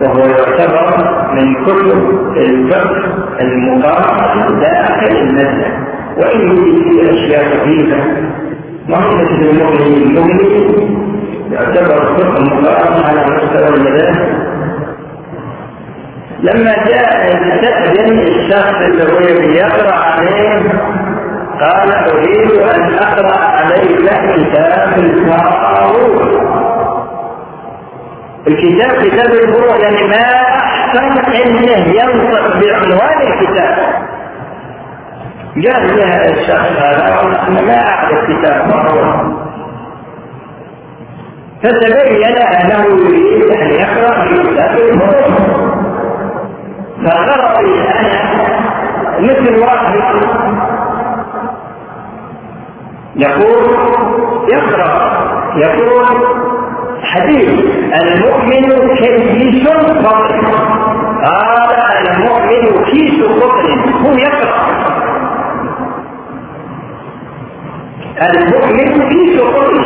[0.00, 0.96] وهو يعتبر
[1.34, 3.04] من كتب الفقه
[3.40, 5.72] المقارن داخل المذهب.
[6.16, 8.04] وإن في أشياء كثيرة
[8.88, 10.74] مثل المغني المغني
[11.52, 14.52] يعتبر فقه مقارن على مستوى المذاهب.
[16.42, 20.62] لما جاء يستأذن الشخص اللي يقرأ عليه
[21.60, 26.71] قال أريد أن أقرأ عليك كتاب الفاروق
[28.46, 30.22] الكتاب كتاب الفروع يعني ما
[30.56, 34.02] أحسن أنه ينطق بعنوان الكتاب.
[35.54, 39.42] قال لها الشخص هذا أنا ما أعرف كتاب فاروق
[41.62, 45.38] فتبين أنه يريد أن يقرأ كتاب الفروع
[47.04, 48.22] فغرضي أنا
[49.20, 49.94] مثل واحد
[53.16, 53.76] يقول
[54.48, 55.12] يقرأ
[55.56, 56.06] يقول
[57.02, 57.50] حديث.
[58.02, 59.68] المؤمن كيس
[60.02, 60.32] قطن
[61.24, 63.66] قال المؤمن كيس قطن
[64.04, 64.62] هو يقرأ.
[68.22, 69.84] المؤمن كيس قطن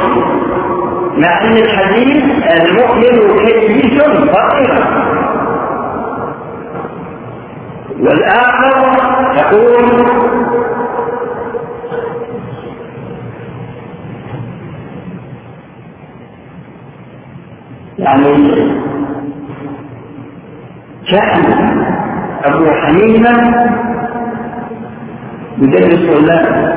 [1.16, 2.24] مع أن الحديث
[2.61, 4.66] المؤمن كيس فطن
[8.00, 8.96] والآخر
[9.37, 10.07] يقول
[17.99, 18.47] يعني
[21.11, 21.43] كان
[22.45, 23.33] أبو حنيفة
[25.59, 26.77] يدرس طلاب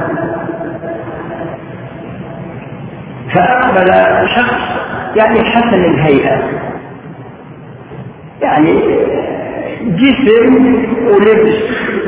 [3.34, 3.92] فأقبل
[4.36, 4.62] شخص
[5.16, 6.42] يعني حسن الهيئة.
[8.42, 8.82] يعني
[9.82, 10.76] جسم
[11.08, 11.56] ولبس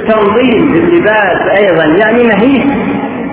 [0.07, 1.85] تنظيم للباس أيضا.
[1.85, 2.71] يعني نهيب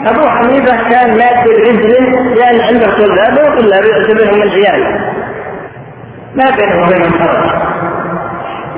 [0.07, 5.17] أبو حنيفة كان مادي رجله لأن عنده طلاب وطلاب يعتبرهم العيال.
[6.35, 7.69] ما بينهم وبين فرق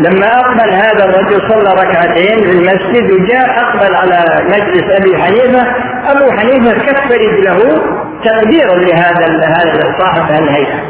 [0.01, 5.67] لما أقبل هذا الرجل صلى ركعتين في المسجد وجاء أقبل على مجلس أبي حنيفة
[6.07, 7.83] أبو حنيفة كف رجله
[8.25, 10.81] تقديرا لهذا هذا صاحب الهيئة.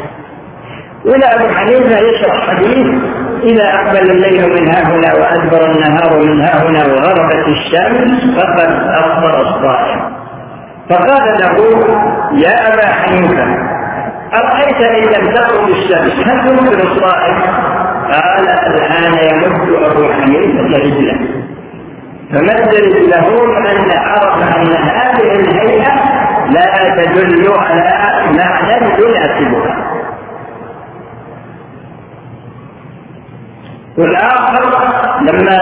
[1.05, 2.87] ولا أبو حنيفة يشرح حديث
[3.43, 9.41] إذا أقبل الليل من ها هنا وأدبر النهار من ها هنا وغربت الشمس فقد أفطر
[9.41, 9.99] الصائم.
[10.89, 11.85] فقال له
[12.33, 13.70] يا أبا حنيفة
[14.33, 17.41] أرأيت إن لم تغرب الشمس هل تنكر الصائم؟
[18.11, 21.19] قال الآن يمد أبو حنيفة رجله.
[22.31, 25.93] فمد رجله أن عرف أن هذه الهيئة
[26.49, 27.91] لا تدل على
[28.37, 29.75] معنى يناسبها.
[33.97, 34.63] والآخر
[35.21, 35.59] لما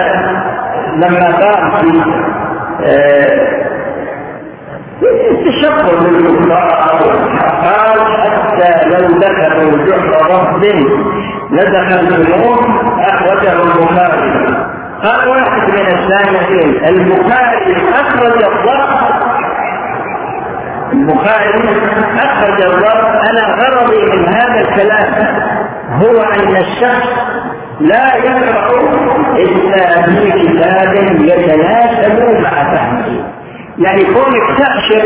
[0.95, 2.03] لما قام في
[5.04, 7.00] التشفر بالكفار.
[7.64, 10.64] قال حتى لو دخلوا جحر رب
[11.52, 12.60] لدخلتموه
[13.00, 14.30] أخرجه البخاري.
[15.04, 19.00] قال واحد من السامعين البخاري أخرج الضبط
[20.93, 21.80] البخاري
[22.20, 25.14] أخرج الضبط أنا غرضي من هذا الكلام
[25.91, 27.10] هو أن الشخص
[27.80, 28.70] لا يقرأ
[29.38, 33.39] إلا في كتاب يتناسب مع فهمه.
[33.80, 35.03] يعني كونك تأشر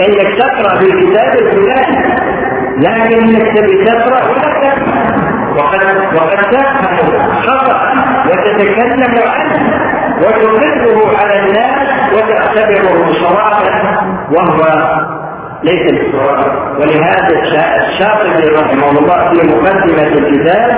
[0.00, 2.14] إنك تقرأ في الكتاب الفلاني
[2.78, 4.54] لكنك تبي تقرأ ولا
[5.56, 5.80] وقد
[6.16, 7.92] وقد تفهم خطأ
[8.26, 9.84] وتتكلم عنه
[10.20, 13.70] وتقره على الناس وتعتبره صوابا
[14.30, 14.64] وهو
[15.64, 17.28] ليس بالصواب ولهذا
[17.88, 20.70] الشاطبي رحمه الله في مقدمة الكتاب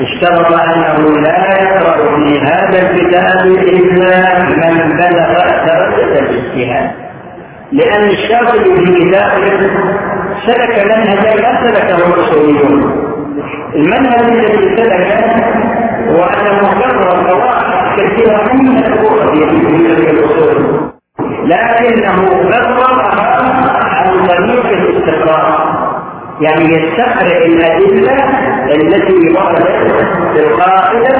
[0.00, 5.28] اشترط أنه لا يقرأ في هذا الكتاب إلا من بلغ
[5.66, 6.90] درجة الاجتهاد.
[7.72, 9.70] لأن الشاطبي في كتابه
[10.46, 13.04] سلك منهجا لا سلكه الأصوليون
[13.74, 15.24] المنهج الذي سلك
[16.08, 19.24] هو أنه قرر قواعد كثيرة من الأصول
[21.44, 23.33] لكنه قررها
[24.04, 25.74] عن طريق الاستقراء
[26.40, 28.16] يعني يستقرئ الأدلة
[28.74, 31.14] التي وردت في القاعدة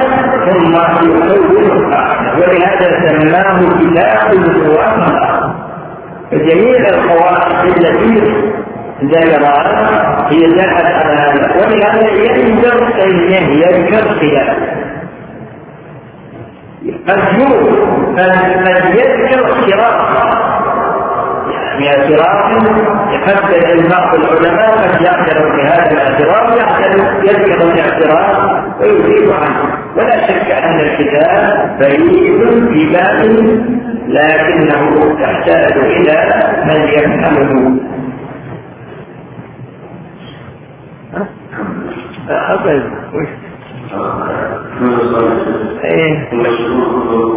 [0.50, 2.34] ثم يحول القاعدة.
[2.34, 5.54] ولهذا سماه كتاب الموافقة
[6.30, 8.34] فجميع القواعد التي
[9.04, 11.54] ذكرها هي دلت على هذا.
[11.56, 13.12] ولهذا يندر أن
[13.52, 14.56] يذكر خلاف
[17.08, 17.18] قد
[18.94, 19.44] يذكر
[21.78, 22.62] باعتراف
[23.12, 26.46] يقدر البعض العلماء قد يعترف بهذا الاعتراف
[27.24, 29.62] يذكر الاعتراف ويجيب عنه.
[29.96, 33.20] ولا شك أن الكتاب بعيد في باب
[34.08, 34.82] لكنه
[35.20, 36.16] يحتاج إلى
[36.64, 37.80] من يفهمه.
[42.28, 42.84] أبد
[45.84, 46.28] إيه.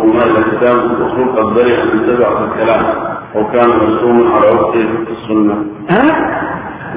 [0.04, 3.17] وما الكتاب الرسول قد برئ من تبع الكلام.
[3.36, 5.66] وكان مرسوما على وقته في السنة.
[5.90, 6.04] ها؟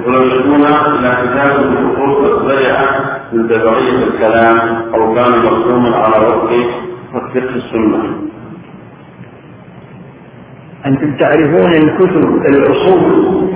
[0.07, 2.73] ولو يشكون إلى كتاب الرسول قد برئ
[3.33, 4.59] من تبعية الكلام
[4.95, 6.67] أو كان مرسوما على وقته
[7.33, 8.03] في السنة.
[10.87, 13.51] أنتم تعرفون الكتب الأصول.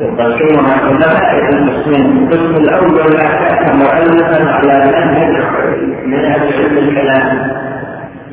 [0.00, 5.44] يقسمها علماء المسلمين القسم الأول ما كان مؤلفا على منهج
[6.06, 7.62] منهج علم الكلام.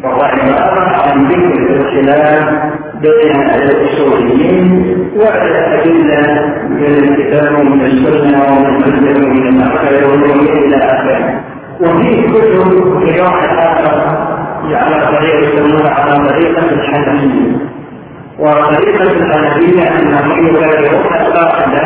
[0.04, 2.50] عبارة عن ذكر الخلاف
[3.02, 11.42] بين الأصوليين والأدلة من الكتاب ومن السنة ومن الكتب ومن الأخير ومن إلى آخره
[11.82, 14.20] وفي كتب في نوع آخر
[14.74, 17.58] على طريقة يسمونها على طريقة الحنفية
[18.40, 21.82] وطريقة الحنفية أنهم يكررون القاعدة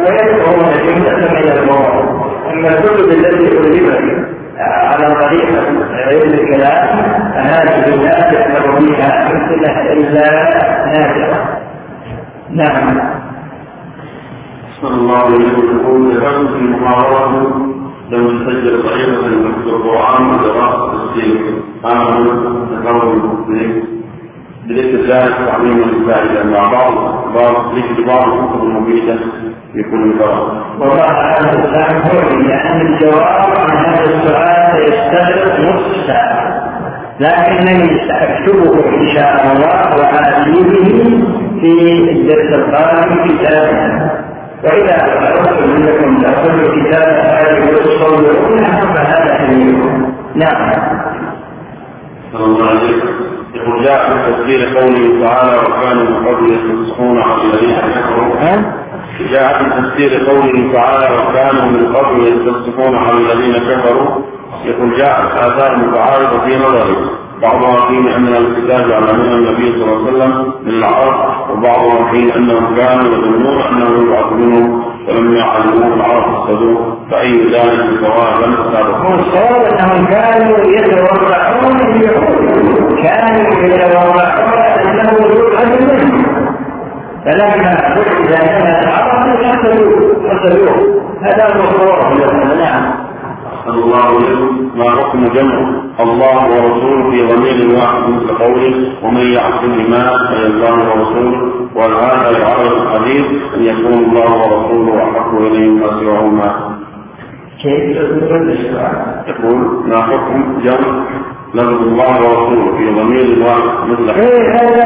[0.00, 5.62] ويدعون جملة من الموضوع أما الكتب التي ألفت على طريقة
[5.94, 6.88] علم الكلام
[7.34, 10.54] فهذه لا تكثر فيها أمثلة إلا
[10.86, 11.58] نادرة
[12.50, 13.00] نعم.
[14.82, 16.12] صلى الله عليه وسلم يقول
[16.48, 17.56] في المحاضرة
[18.10, 21.36] لم تسجل طريقة في القرآن ودراسة التفسير
[21.82, 23.93] تكون المسلمين
[24.68, 26.94] بذكر ذلك تعليم الفائدة مع بعض
[27.34, 29.18] بعض ذكر بعض الكتب
[29.72, 30.64] في كل فرق.
[30.80, 36.44] وضع هذا الكلام لأن الجواب عن هذا السؤال سيستغرق نصف ساعة
[37.20, 40.70] لكنني سأكتبه إن شاء الله وآتيه
[41.60, 44.10] في الدرس القادم كتابا
[44.64, 44.96] وإذا
[45.32, 50.72] أردت منكم تأخذوا كتاب هذه وتصورونها فهذا حليم نعم.
[52.34, 57.76] الله عليه وسلم يقول جاء في تفسير قوله تعالى وكانوا من قبل يستصحون على الذين
[57.76, 58.34] كفروا.
[59.30, 64.22] جاء في تفسير قوله تعالى وكانوا من قبل يستصحون على الذين كفروا.
[64.64, 66.96] يقول جاءت آثار متعارضة في نظري.
[67.42, 72.76] بعضها فيه أن الكتاب علمنا النبي صلى الله عليه وسلم من العرب وبعضها فيه أنهم
[72.76, 76.80] كانوا يظنون أنه يبعث منهم ولم يعلموه العرب الصدوق.
[77.10, 78.54] فأي ذلك الصواب لم
[79.04, 82.73] هو الصواب أنهم كانوا يتورعون اليهود.
[83.04, 86.24] كانوا يتورعون أنه يبعث منهم
[87.24, 91.04] فلما بعث لنا العرب قتلوه قتلوه.
[91.22, 93.04] هذا هو الصواب نعم
[93.68, 95.58] الله وسلم ما حكم جمع
[96.00, 103.26] الله ورسوله في ضمير واحد مثل قوله ومن يعصم ما فيلزم ورسوله وهذا يعرض الحديث
[103.56, 106.74] أن يكون الله ورسوله أحق اليه مما سواهما.
[107.62, 107.96] كيف
[109.28, 111.04] يقول ما حكم جمع
[111.54, 114.84] لفظ الله ورسوله في ضمير واحد مثل إيه هذا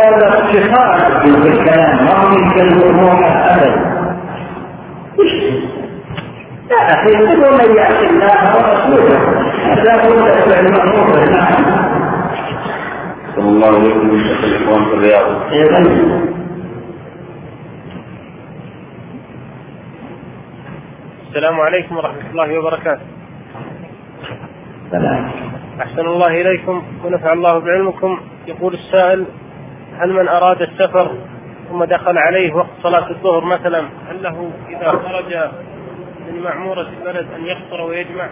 [0.00, 3.12] هذا افتخار في الكلام ما من كلمه
[3.52, 3.96] ابدا.
[6.70, 9.18] لا أخي من يعصي الله ورسوله.
[9.64, 10.10] هذا هو
[10.60, 11.06] المأمور
[13.36, 14.44] صلى الله عليه وسلم.
[14.44, 15.26] الإخوان في الرياض
[21.28, 23.06] السلام عليكم ورحمة الله وبركاته.
[24.90, 25.30] سلام.
[25.82, 29.26] أحسن الله إليكم ونفع الله بعلمكم يقول السائل
[29.98, 31.10] هل من أراد السفر
[31.70, 35.36] ثم دخل عليه وقت صلاة الظهر مثلا هل له إذا خرج
[36.32, 38.28] من معمورة البلد أن يقصر ويجمع؟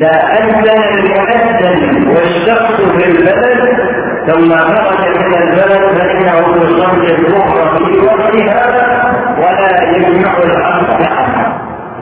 [0.00, 3.78] لا أذن المؤذن والشخص في البلد
[4.26, 10.98] ثم خرج من البلد فإنه يصلي الظهر في وقتها ولا يجمع العصر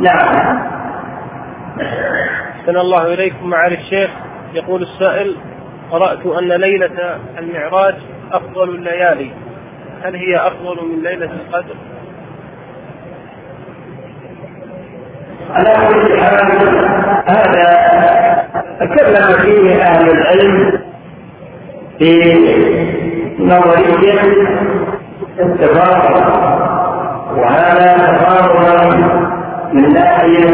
[0.01, 0.59] نعم.
[2.61, 4.11] أحسن الله إليكم معالي الشيخ.
[4.55, 5.37] يقول السائل
[5.91, 7.95] قرأت أن ليلة المعراج
[8.33, 9.31] أفضل الليالي
[10.03, 11.75] هل هي أفضل من ليلة القدر؟
[15.51, 16.47] على كل حال
[17.27, 17.87] هذا
[18.81, 20.81] تكلم فيه أهل العلم
[21.99, 22.21] في
[23.39, 24.21] نظرية
[25.41, 26.56] التفاضل
[27.37, 29.01] وهذا تفاضل
[29.73, 30.49] من ناحية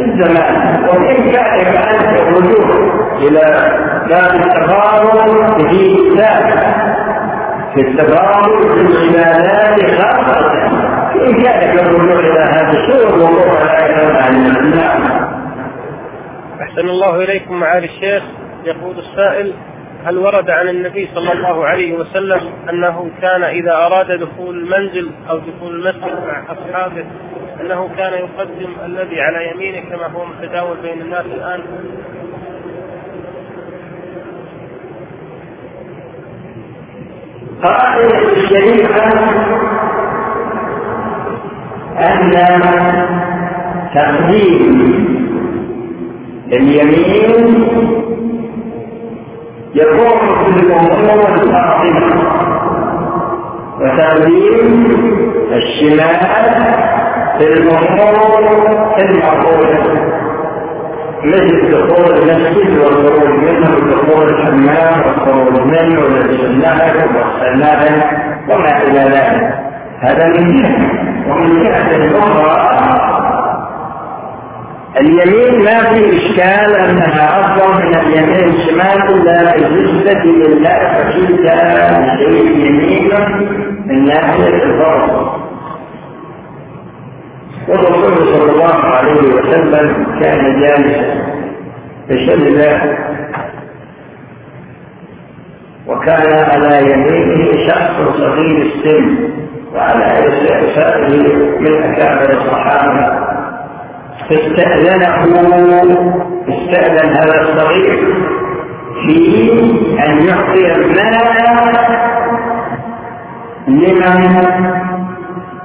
[0.00, 0.84] الزمان.
[0.88, 2.66] وبامكانك أنت الرجوع
[3.18, 3.40] إلى
[4.08, 6.74] باب التفاضل في كتاب
[7.74, 10.70] في التفاضل في العبادات خاصة.
[11.14, 15.02] بإمكانك الرجوع إلى هذه الصور والله لا يعلم نعم
[16.62, 18.22] أحسن الله إليكم معالي الشيخ.
[18.64, 19.52] يقول السائل
[20.06, 22.40] هل ورد عن النبي صلى الله عليه وسلم
[22.70, 27.04] أنه كان إذا أراد دخول المنزل أو دخول المسجد مع أصحابه
[27.60, 31.60] أنه كان يقدم الذي على يمينه كما هو متداول بين الناس الآن؟
[38.36, 39.12] الشريعة
[41.98, 42.32] أن
[43.94, 45.06] تقديم
[46.52, 48.15] اليمين
[49.76, 52.22] يكون في الأمور الفاضلة
[53.80, 54.86] وتقديم
[55.52, 56.20] الشمال
[57.38, 58.16] في الأمور
[58.98, 60.06] المعقولة
[61.24, 68.04] مثل دخول المسجد والخروج منه ودخول الحمام والخروج منه والسنة والسنة
[68.48, 69.54] وما إلى ذلك.
[70.00, 70.76] هذا من جهة
[71.30, 73.05] ومن جهة أخرى
[75.00, 83.10] اليمين ما في إشكال أنها أفضل من اليمين الشمال إلا بالنسبة لله فكلتا شيء يمين
[83.86, 85.36] من ناحية الفرض
[87.68, 92.98] والرسول صلى الله عليه وسلم كان جالسا الله
[95.86, 99.18] وكان على يمينه شخص صغير السن
[99.74, 103.25] وعلى استئسائه من أكابر الصحابه
[104.30, 105.24] فاستأذنه
[106.48, 108.14] استأذن هذا الصغير
[109.06, 109.16] في
[110.06, 111.16] أن يعطي المال
[113.68, 114.46] لمن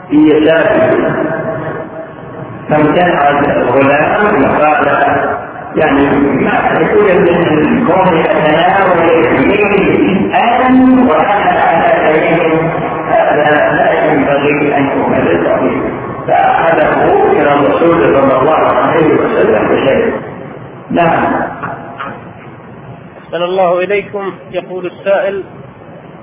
[0.09, 1.32] في يساره.
[2.70, 4.88] فامتنع الغلام وقال
[5.76, 6.05] يعني
[6.45, 12.12] ما يقول من كون يتناول يميني أن وأنا على
[13.09, 20.14] هذا لا ينبغي أن يكون به فأخذه إلى الرسول صلى الله عليه وسلم بشيء.
[20.90, 21.34] نعم.
[23.24, 24.34] أحسن الله إليكم.
[24.52, 25.44] يقول السائل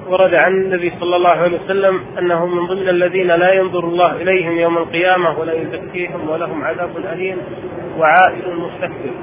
[0.08, 4.52] ورد عن النبي صلى الله عليه وسلم أنه من ضمن الذين لا ينظر الله إليهم
[4.52, 7.38] يوم القيامة ولا يزكيهم ولهم عذاب أليم
[7.98, 9.14] وعائل مستكبر.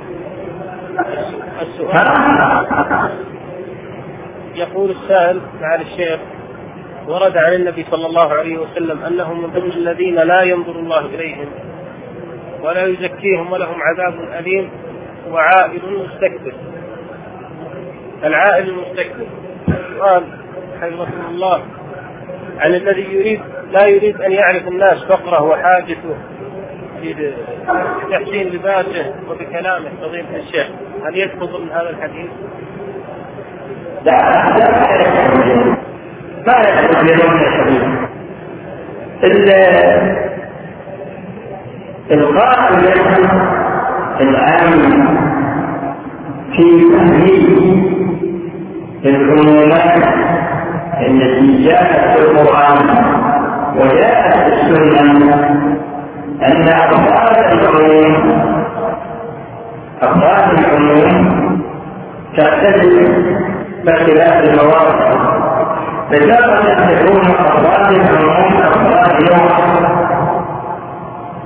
[1.61, 2.07] السؤال
[4.55, 6.19] يقول السائل معالي الشيخ
[7.07, 11.47] ورد عن النبي صلى الله عليه وسلم انه من ضمن الذين لا ينظر الله إليهم
[12.61, 14.69] ولا يزكيهم ولهم عذاب أليم
[15.31, 16.53] وعائل مستكبر.
[18.23, 19.25] العائل المستكبر
[19.99, 20.23] قال
[20.81, 21.61] حفظكم الله
[22.59, 23.41] عن الذي يريد
[23.71, 26.15] لا يريد أن يعرف الناس فقره وحاجته
[27.01, 30.67] بتحسين لباسه وبكلامه فضيلة الشيخ
[31.05, 32.29] هل يدخل ضمن هذا الحديث؟
[36.47, 37.83] ما يدخل في ضمن الحديث
[42.11, 42.93] القائل
[44.21, 45.07] الآن
[46.55, 47.83] في تهذيب
[49.05, 50.03] العمومات
[51.01, 52.77] التي جاءت في القرآن
[53.75, 55.33] وجاءت في السنة
[56.43, 58.41] أن أفراد العموم
[60.01, 61.61] أفراد العموم
[62.37, 63.09] تختلف
[63.85, 65.34] باختلاف المواقع.
[66.09, 69.57] فتارة أن تكون أفراد العموم أفراد نوع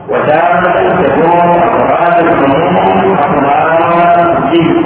[0.09, 4.85] وتارة تكون أفراد العموم أفراد جنس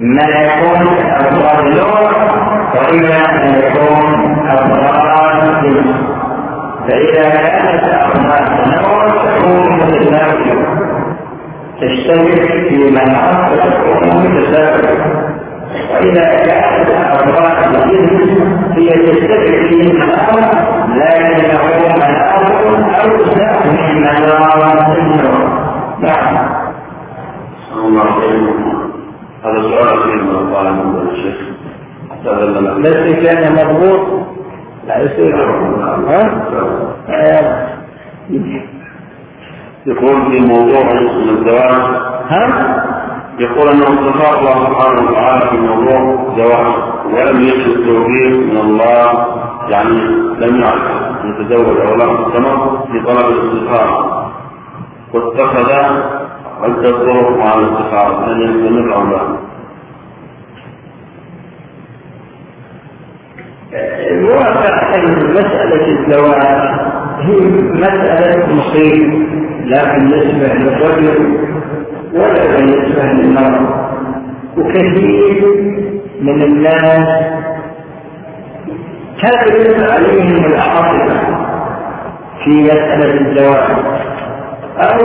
[0.00, 2.10] ما يكون أفراد اللغة
[2.74, 5.94] وإما أن يكون أفراد جنس
[6.88, 10.68] فإذا كانت أفراد النوع تكون متساوية
[11.80, 15.37] تشترك في مناط فتكون متساوية
[15.90, 20.38] وإذا كانت الأفراد الجسم هي تشترك في مناط
[20.88, 21.60] لكنه
[21.96, 22.42] مناط
[23.04, 25.48] أوسع من مناط النور
[26.00, 26.48] نعم.
[29.44, 31.36] هذا سؤال أخير من الطالب من الشيخ.
[32.78, 34.26] بس كان مضبوط
[34.86, 35.36] لا يصير
[37.08, 37.68] ها؟
[39.86, 40.90] يقول في موضوع
[41.30, 41.82] الزواج
[42.28, 42.84] ها؟
[43.38, 46.74] يقول انه استخار الله سبحانه وتعالى في موضوع زواج
[47.12, 49.26] ولم يجد التوفيق من الله
[49.68, 50.00] يعني
[50.40, 50.82] لم يعرف
[51.24, 54.30] يتزوج أو لا مستمر في طلب الاستخاره
[55.14, 55.72] واتخذ
[56.62, 59.38] عدة طرق مع الاستخارة أن يستمر لا؟
[64.10, 66.42] الواقع أن مسألة الزواج
[67.20, 67.40] هي
[67.72, 69.26] مسألة مصير
[69.64, 71.38] لا بالنسبة للرجل
[72.14, 73.90] ولا بالنسبة للمرأة
[74.58, 75.44] وكثير
[76.20, 77.08] من الناس
[79.22, 81.20] تغلب عليهم العاطفة
[82.44, 83.76] في مسألة الزواج.
[84.78, 84.98] أو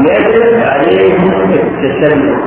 [0.00, 2.38] يجب عليهم التسلم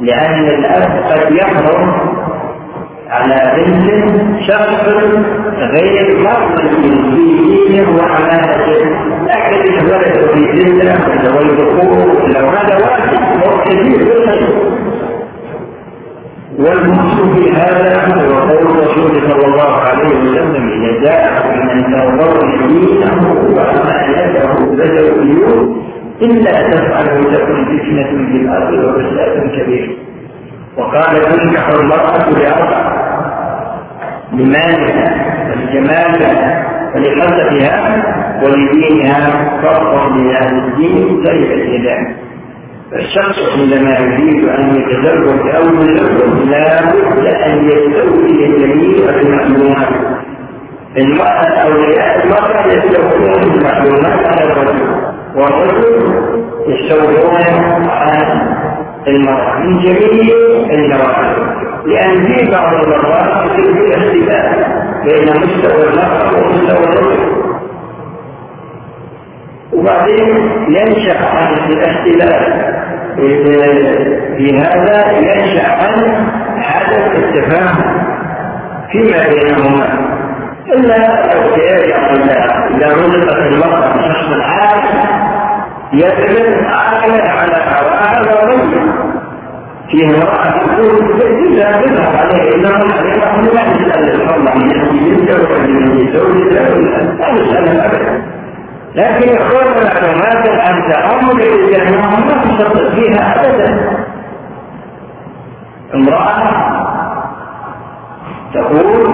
[0.00, 2.15] لأن الأب قد يحرم
[3.16, 3.90] على بنت
[4.48, 4.88] شخص
[5.74, 6.88] غير مرض في
[7.68, 8.86] دينه وعمالته
[9.26, 14.06] لكن الولد في ولا والذكور لو هذا واجب كبير
[16.58, 20.66] والمقصود في هذا هو قول الرسول صلى الله عليه وسلم
[21.02, 25.86] جاءكم من ترضون دينه وامانته بدأوا اليوم
[26.22, 29.96] إلا تفعلوا تكن فتنة في الأرض وفساد كبير.
[30.78, 33.05] وقال تنكح المرأة لأربع
[34.32, 38.02] لمالها ولجمالها ولحسبها
[38.42, 42.16] ولدينها فرق من أهل الدين كيف الهدايه
[42.92, 49.88] الشخص عندما يريد أن يتزوج أو يزوج لا بد أن يستوفي جميع المعلومات
[50.96, 54.96] المرأة أولياء المرأة يستوفون المعلومات على الرجل
[55.36, 56.14] والرجل
[56.66, 57.34] يستوفون
[57.90, 58.56] عن
[59.08, 60.34] المرأة من جميع
[60.70, 61.36] المراحل
[61.86, 64.66] لأن في بعض المرات يصير اختلاف
[65.04, 67.36] بين مستوى المرأة ومستوى الرجل.
[69.72, 70.28] وبعدين
[70.68, 72.76] ينشأ عن الاختلاف.
[74.36, 76.26] في هذا ينشأ عن
[76.58, 78.06] عدم التفاهم
[78.92, 79.86] فيما بينهما.
[80.74, 80.96] إلا
[81.34, 82.22] لو يعني
[82.76, 85.25] إذا رزقت المرأة بشخص عاقل
[85.92, 87.56] يتبع عاقلا على
[88.00, 88.92] هذا رجل
[89.90, 94.68] فيه امرأة تقول إذا تذهب عليه إنه الحقيقة لا يسأل الحرمة من
[96.52, 96.68] لا
[97.40, 98.22] يسأل أبدا
[98.94, 103.96] لكن يكون المعلومات عن تأمل الجنة ما تشترط فيها أبدا
[105.94, 106.42] امرأة
[108.54, 109.12] تقول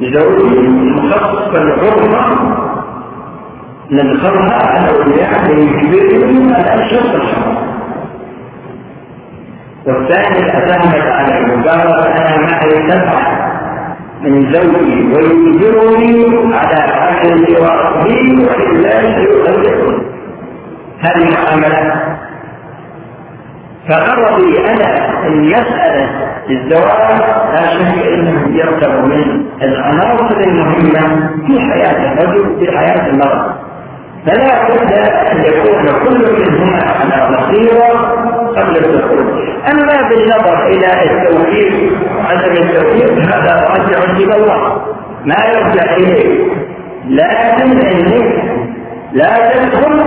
[0.00, 2.67] لزوجي مخصص بالحرمة
[3.90, 7.56] ندخلها على أولياء يجبرني على الشرط الحرام
[9.86, 13.48] والثاني أتهمت على المبارك أنا معي سبعة
[14.22, 19.98] من زوجي ويجبرني على عهدي وربي وإلا سيخلقني
[21.00, 22.02] هذه معاملة.
[23.88, 26.08] فغرضي أنا أن يسأل
[26.50, 27.20] الزواج
[27.52, 33.54] لا شك إنه يرتب من العناصر المهمة في حياة الرجل في حياة المرأة.
[34.26, 34.92] فلا بد
[35.32, 37.88] أن يكون كل منهما على بصيرة
[38.56, 39.48] قبل الدخول.
[39.72, 44.82] أما بالنظر إلى التوفيق وعدم التوفيق هذا راجع إلى الله.
[45.24, 46.46] ما يرجع إليه.
[47.08, 48.44] لكن انك
[49.12, 50.02] لا تدخل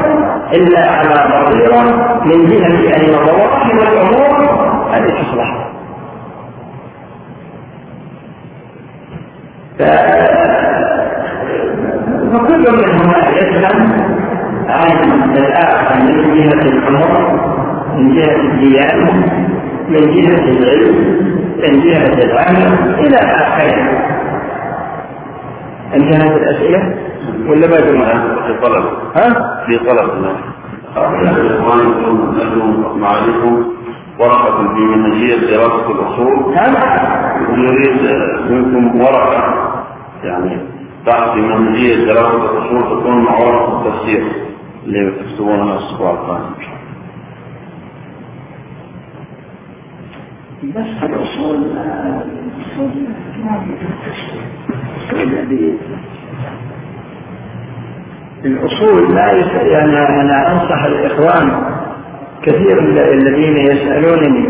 [0.53, 1.81] إلا على بصيرة
[2.25, 4.49] من جهة ان ظواهر الأمور
[4.93, 5.67] هذه تصلح
[12.33, 13.91] فكل منهما يسلم
[14.67, 14.91] عن
[15.37, 17.39] الآخر من جهة الأمر
[17.97, 19.11] من جهة الديانة
[19.89, 20.95] من جهة العلم
[21.63, 24.01] من جهة العمل إلى آخره.
[25.95, 26.95] انتهت الأسئلة؟
[27.47, 28.85] ولا ما جمعها؟ في طلب.
[29.15, 30.09] ها؟ في طلب.
[30.21, 30.37] نعم
[33.03, 33.65] عليكم.
[34.19, 36.53] ورقة في منهجية دراسة الأصول.
[36.55, 36.67] ها؟
[37.49, 38.01] نريد
[38.49, 39.43] منكم ورقة؟
[40.23, 40.57] يعني
[41.05, 44.23] تحت منهجية دراسة الأصول تكون مع ورقة التفسير.
[44.85, 46.49] اللي تكتبونها الأسبوع القادم
[50.63, 51.63] بس الأصول
[58.45, 59.31] الأصول لا
[59.61, 61.63] يعني أنا أنصح الإخوان
[62.43, 62.79] كثير
[63.13, 64.47] الذين يسألونني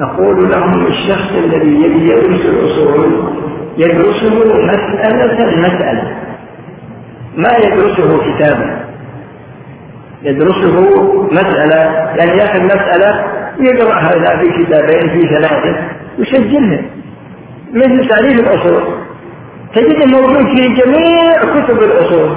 [0.00, 3.28] أقول لهم الشخص الذي يبي يدرس الأصول
[3.76, 6.16] يدرسه مسألة مسألة.
[7.36, 8.84] ما يدرسه كتابا؟
[10.22, 10.80] يدرسه
[11.32, 11.76] مسألة.
[12.16, 13.24] يعني يأخذ مسألة
[13.60, 15.76] يقرأ هذا في كتابين في ثلاثة
[16.18, 16.82] يسجلها
[17.72, 18.82] مثل تعريف الأصول.
[19.74, 22.36] تجده موجود في جميع كتب الأصول.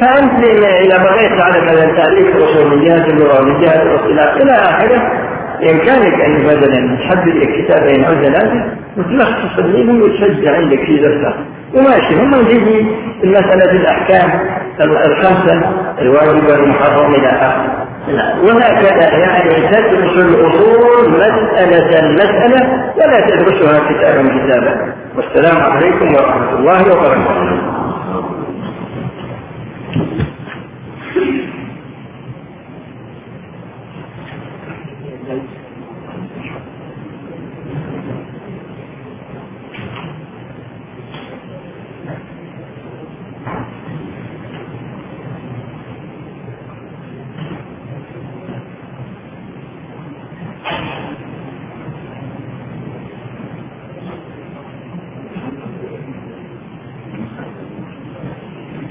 [0.00, 0.44] فأنت
[0.84, 5.23] إذا بغيت تعرف مثلا تعريف الأصول من جهة اللغة ومن جهة الاصطلاح إلى آخره
[5.60, 8.64] بإمكانك أن مثلا تحدد كتابين أو ثلاثة
[8.96, 11.34] وتلخص منهم وتسجل عندك في دفتر
[11.74, 12.86] وماشي هم تجي
[13.24, 14.40] المسألة الأحكام
[14.80, 15.62] الخمسة
[15.98, 17.86] الواجب والمحرم إلى آخره.
[18.42, 24.94] وهكذا يعني تدرس الأصول مسألة مسألة ولا تدرسها كتابا كتابا.
[25.16, 27.74] والسلام عليكم ورحمة الله وبركاته.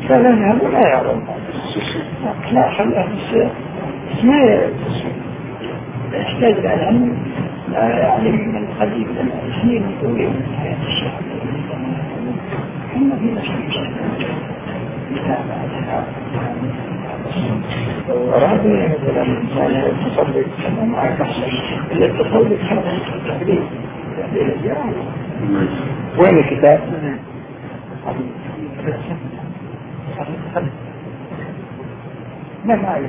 [0.10, 1.28] فعلا هذا لا يعلم
[2.52, 3.34] لا خلاه بس
[4.24, 5.23] ما يحتاج
[6.50, 7.18] إلى العلم
[7.74, 9.08] يعلم من قديم
[9.62, 11.12] سنين طويلة من حياة الشيخ؟
[12.96, 13.50] إحنا في نفس
[18.10, 21.48] ورابع مثلا الإنسان يتصرف كما مع كحصة
[21.92, 23.64] إلا التصرف هذا التقليد
[26.18, 26.80] وين الكتاب؟
[32.66, 33.06] ما معي.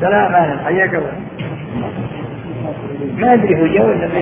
[0.00, 1.12] سلام أهلا حياك الله.
[3.18, 4.20] ما أدري هو جو ولا ما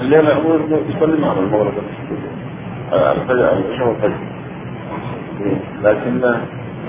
[0.00, 1.72] اللي أنا أقول يسلم على المغرب
[2.92, 4.18] الفجر شهر الفجر
[5.82, 6.20] لكن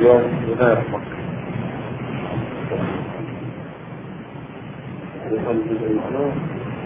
[0.01, 0.22] يوم
[0.60, 0.72] لا
[5.32, 6.59] يداوم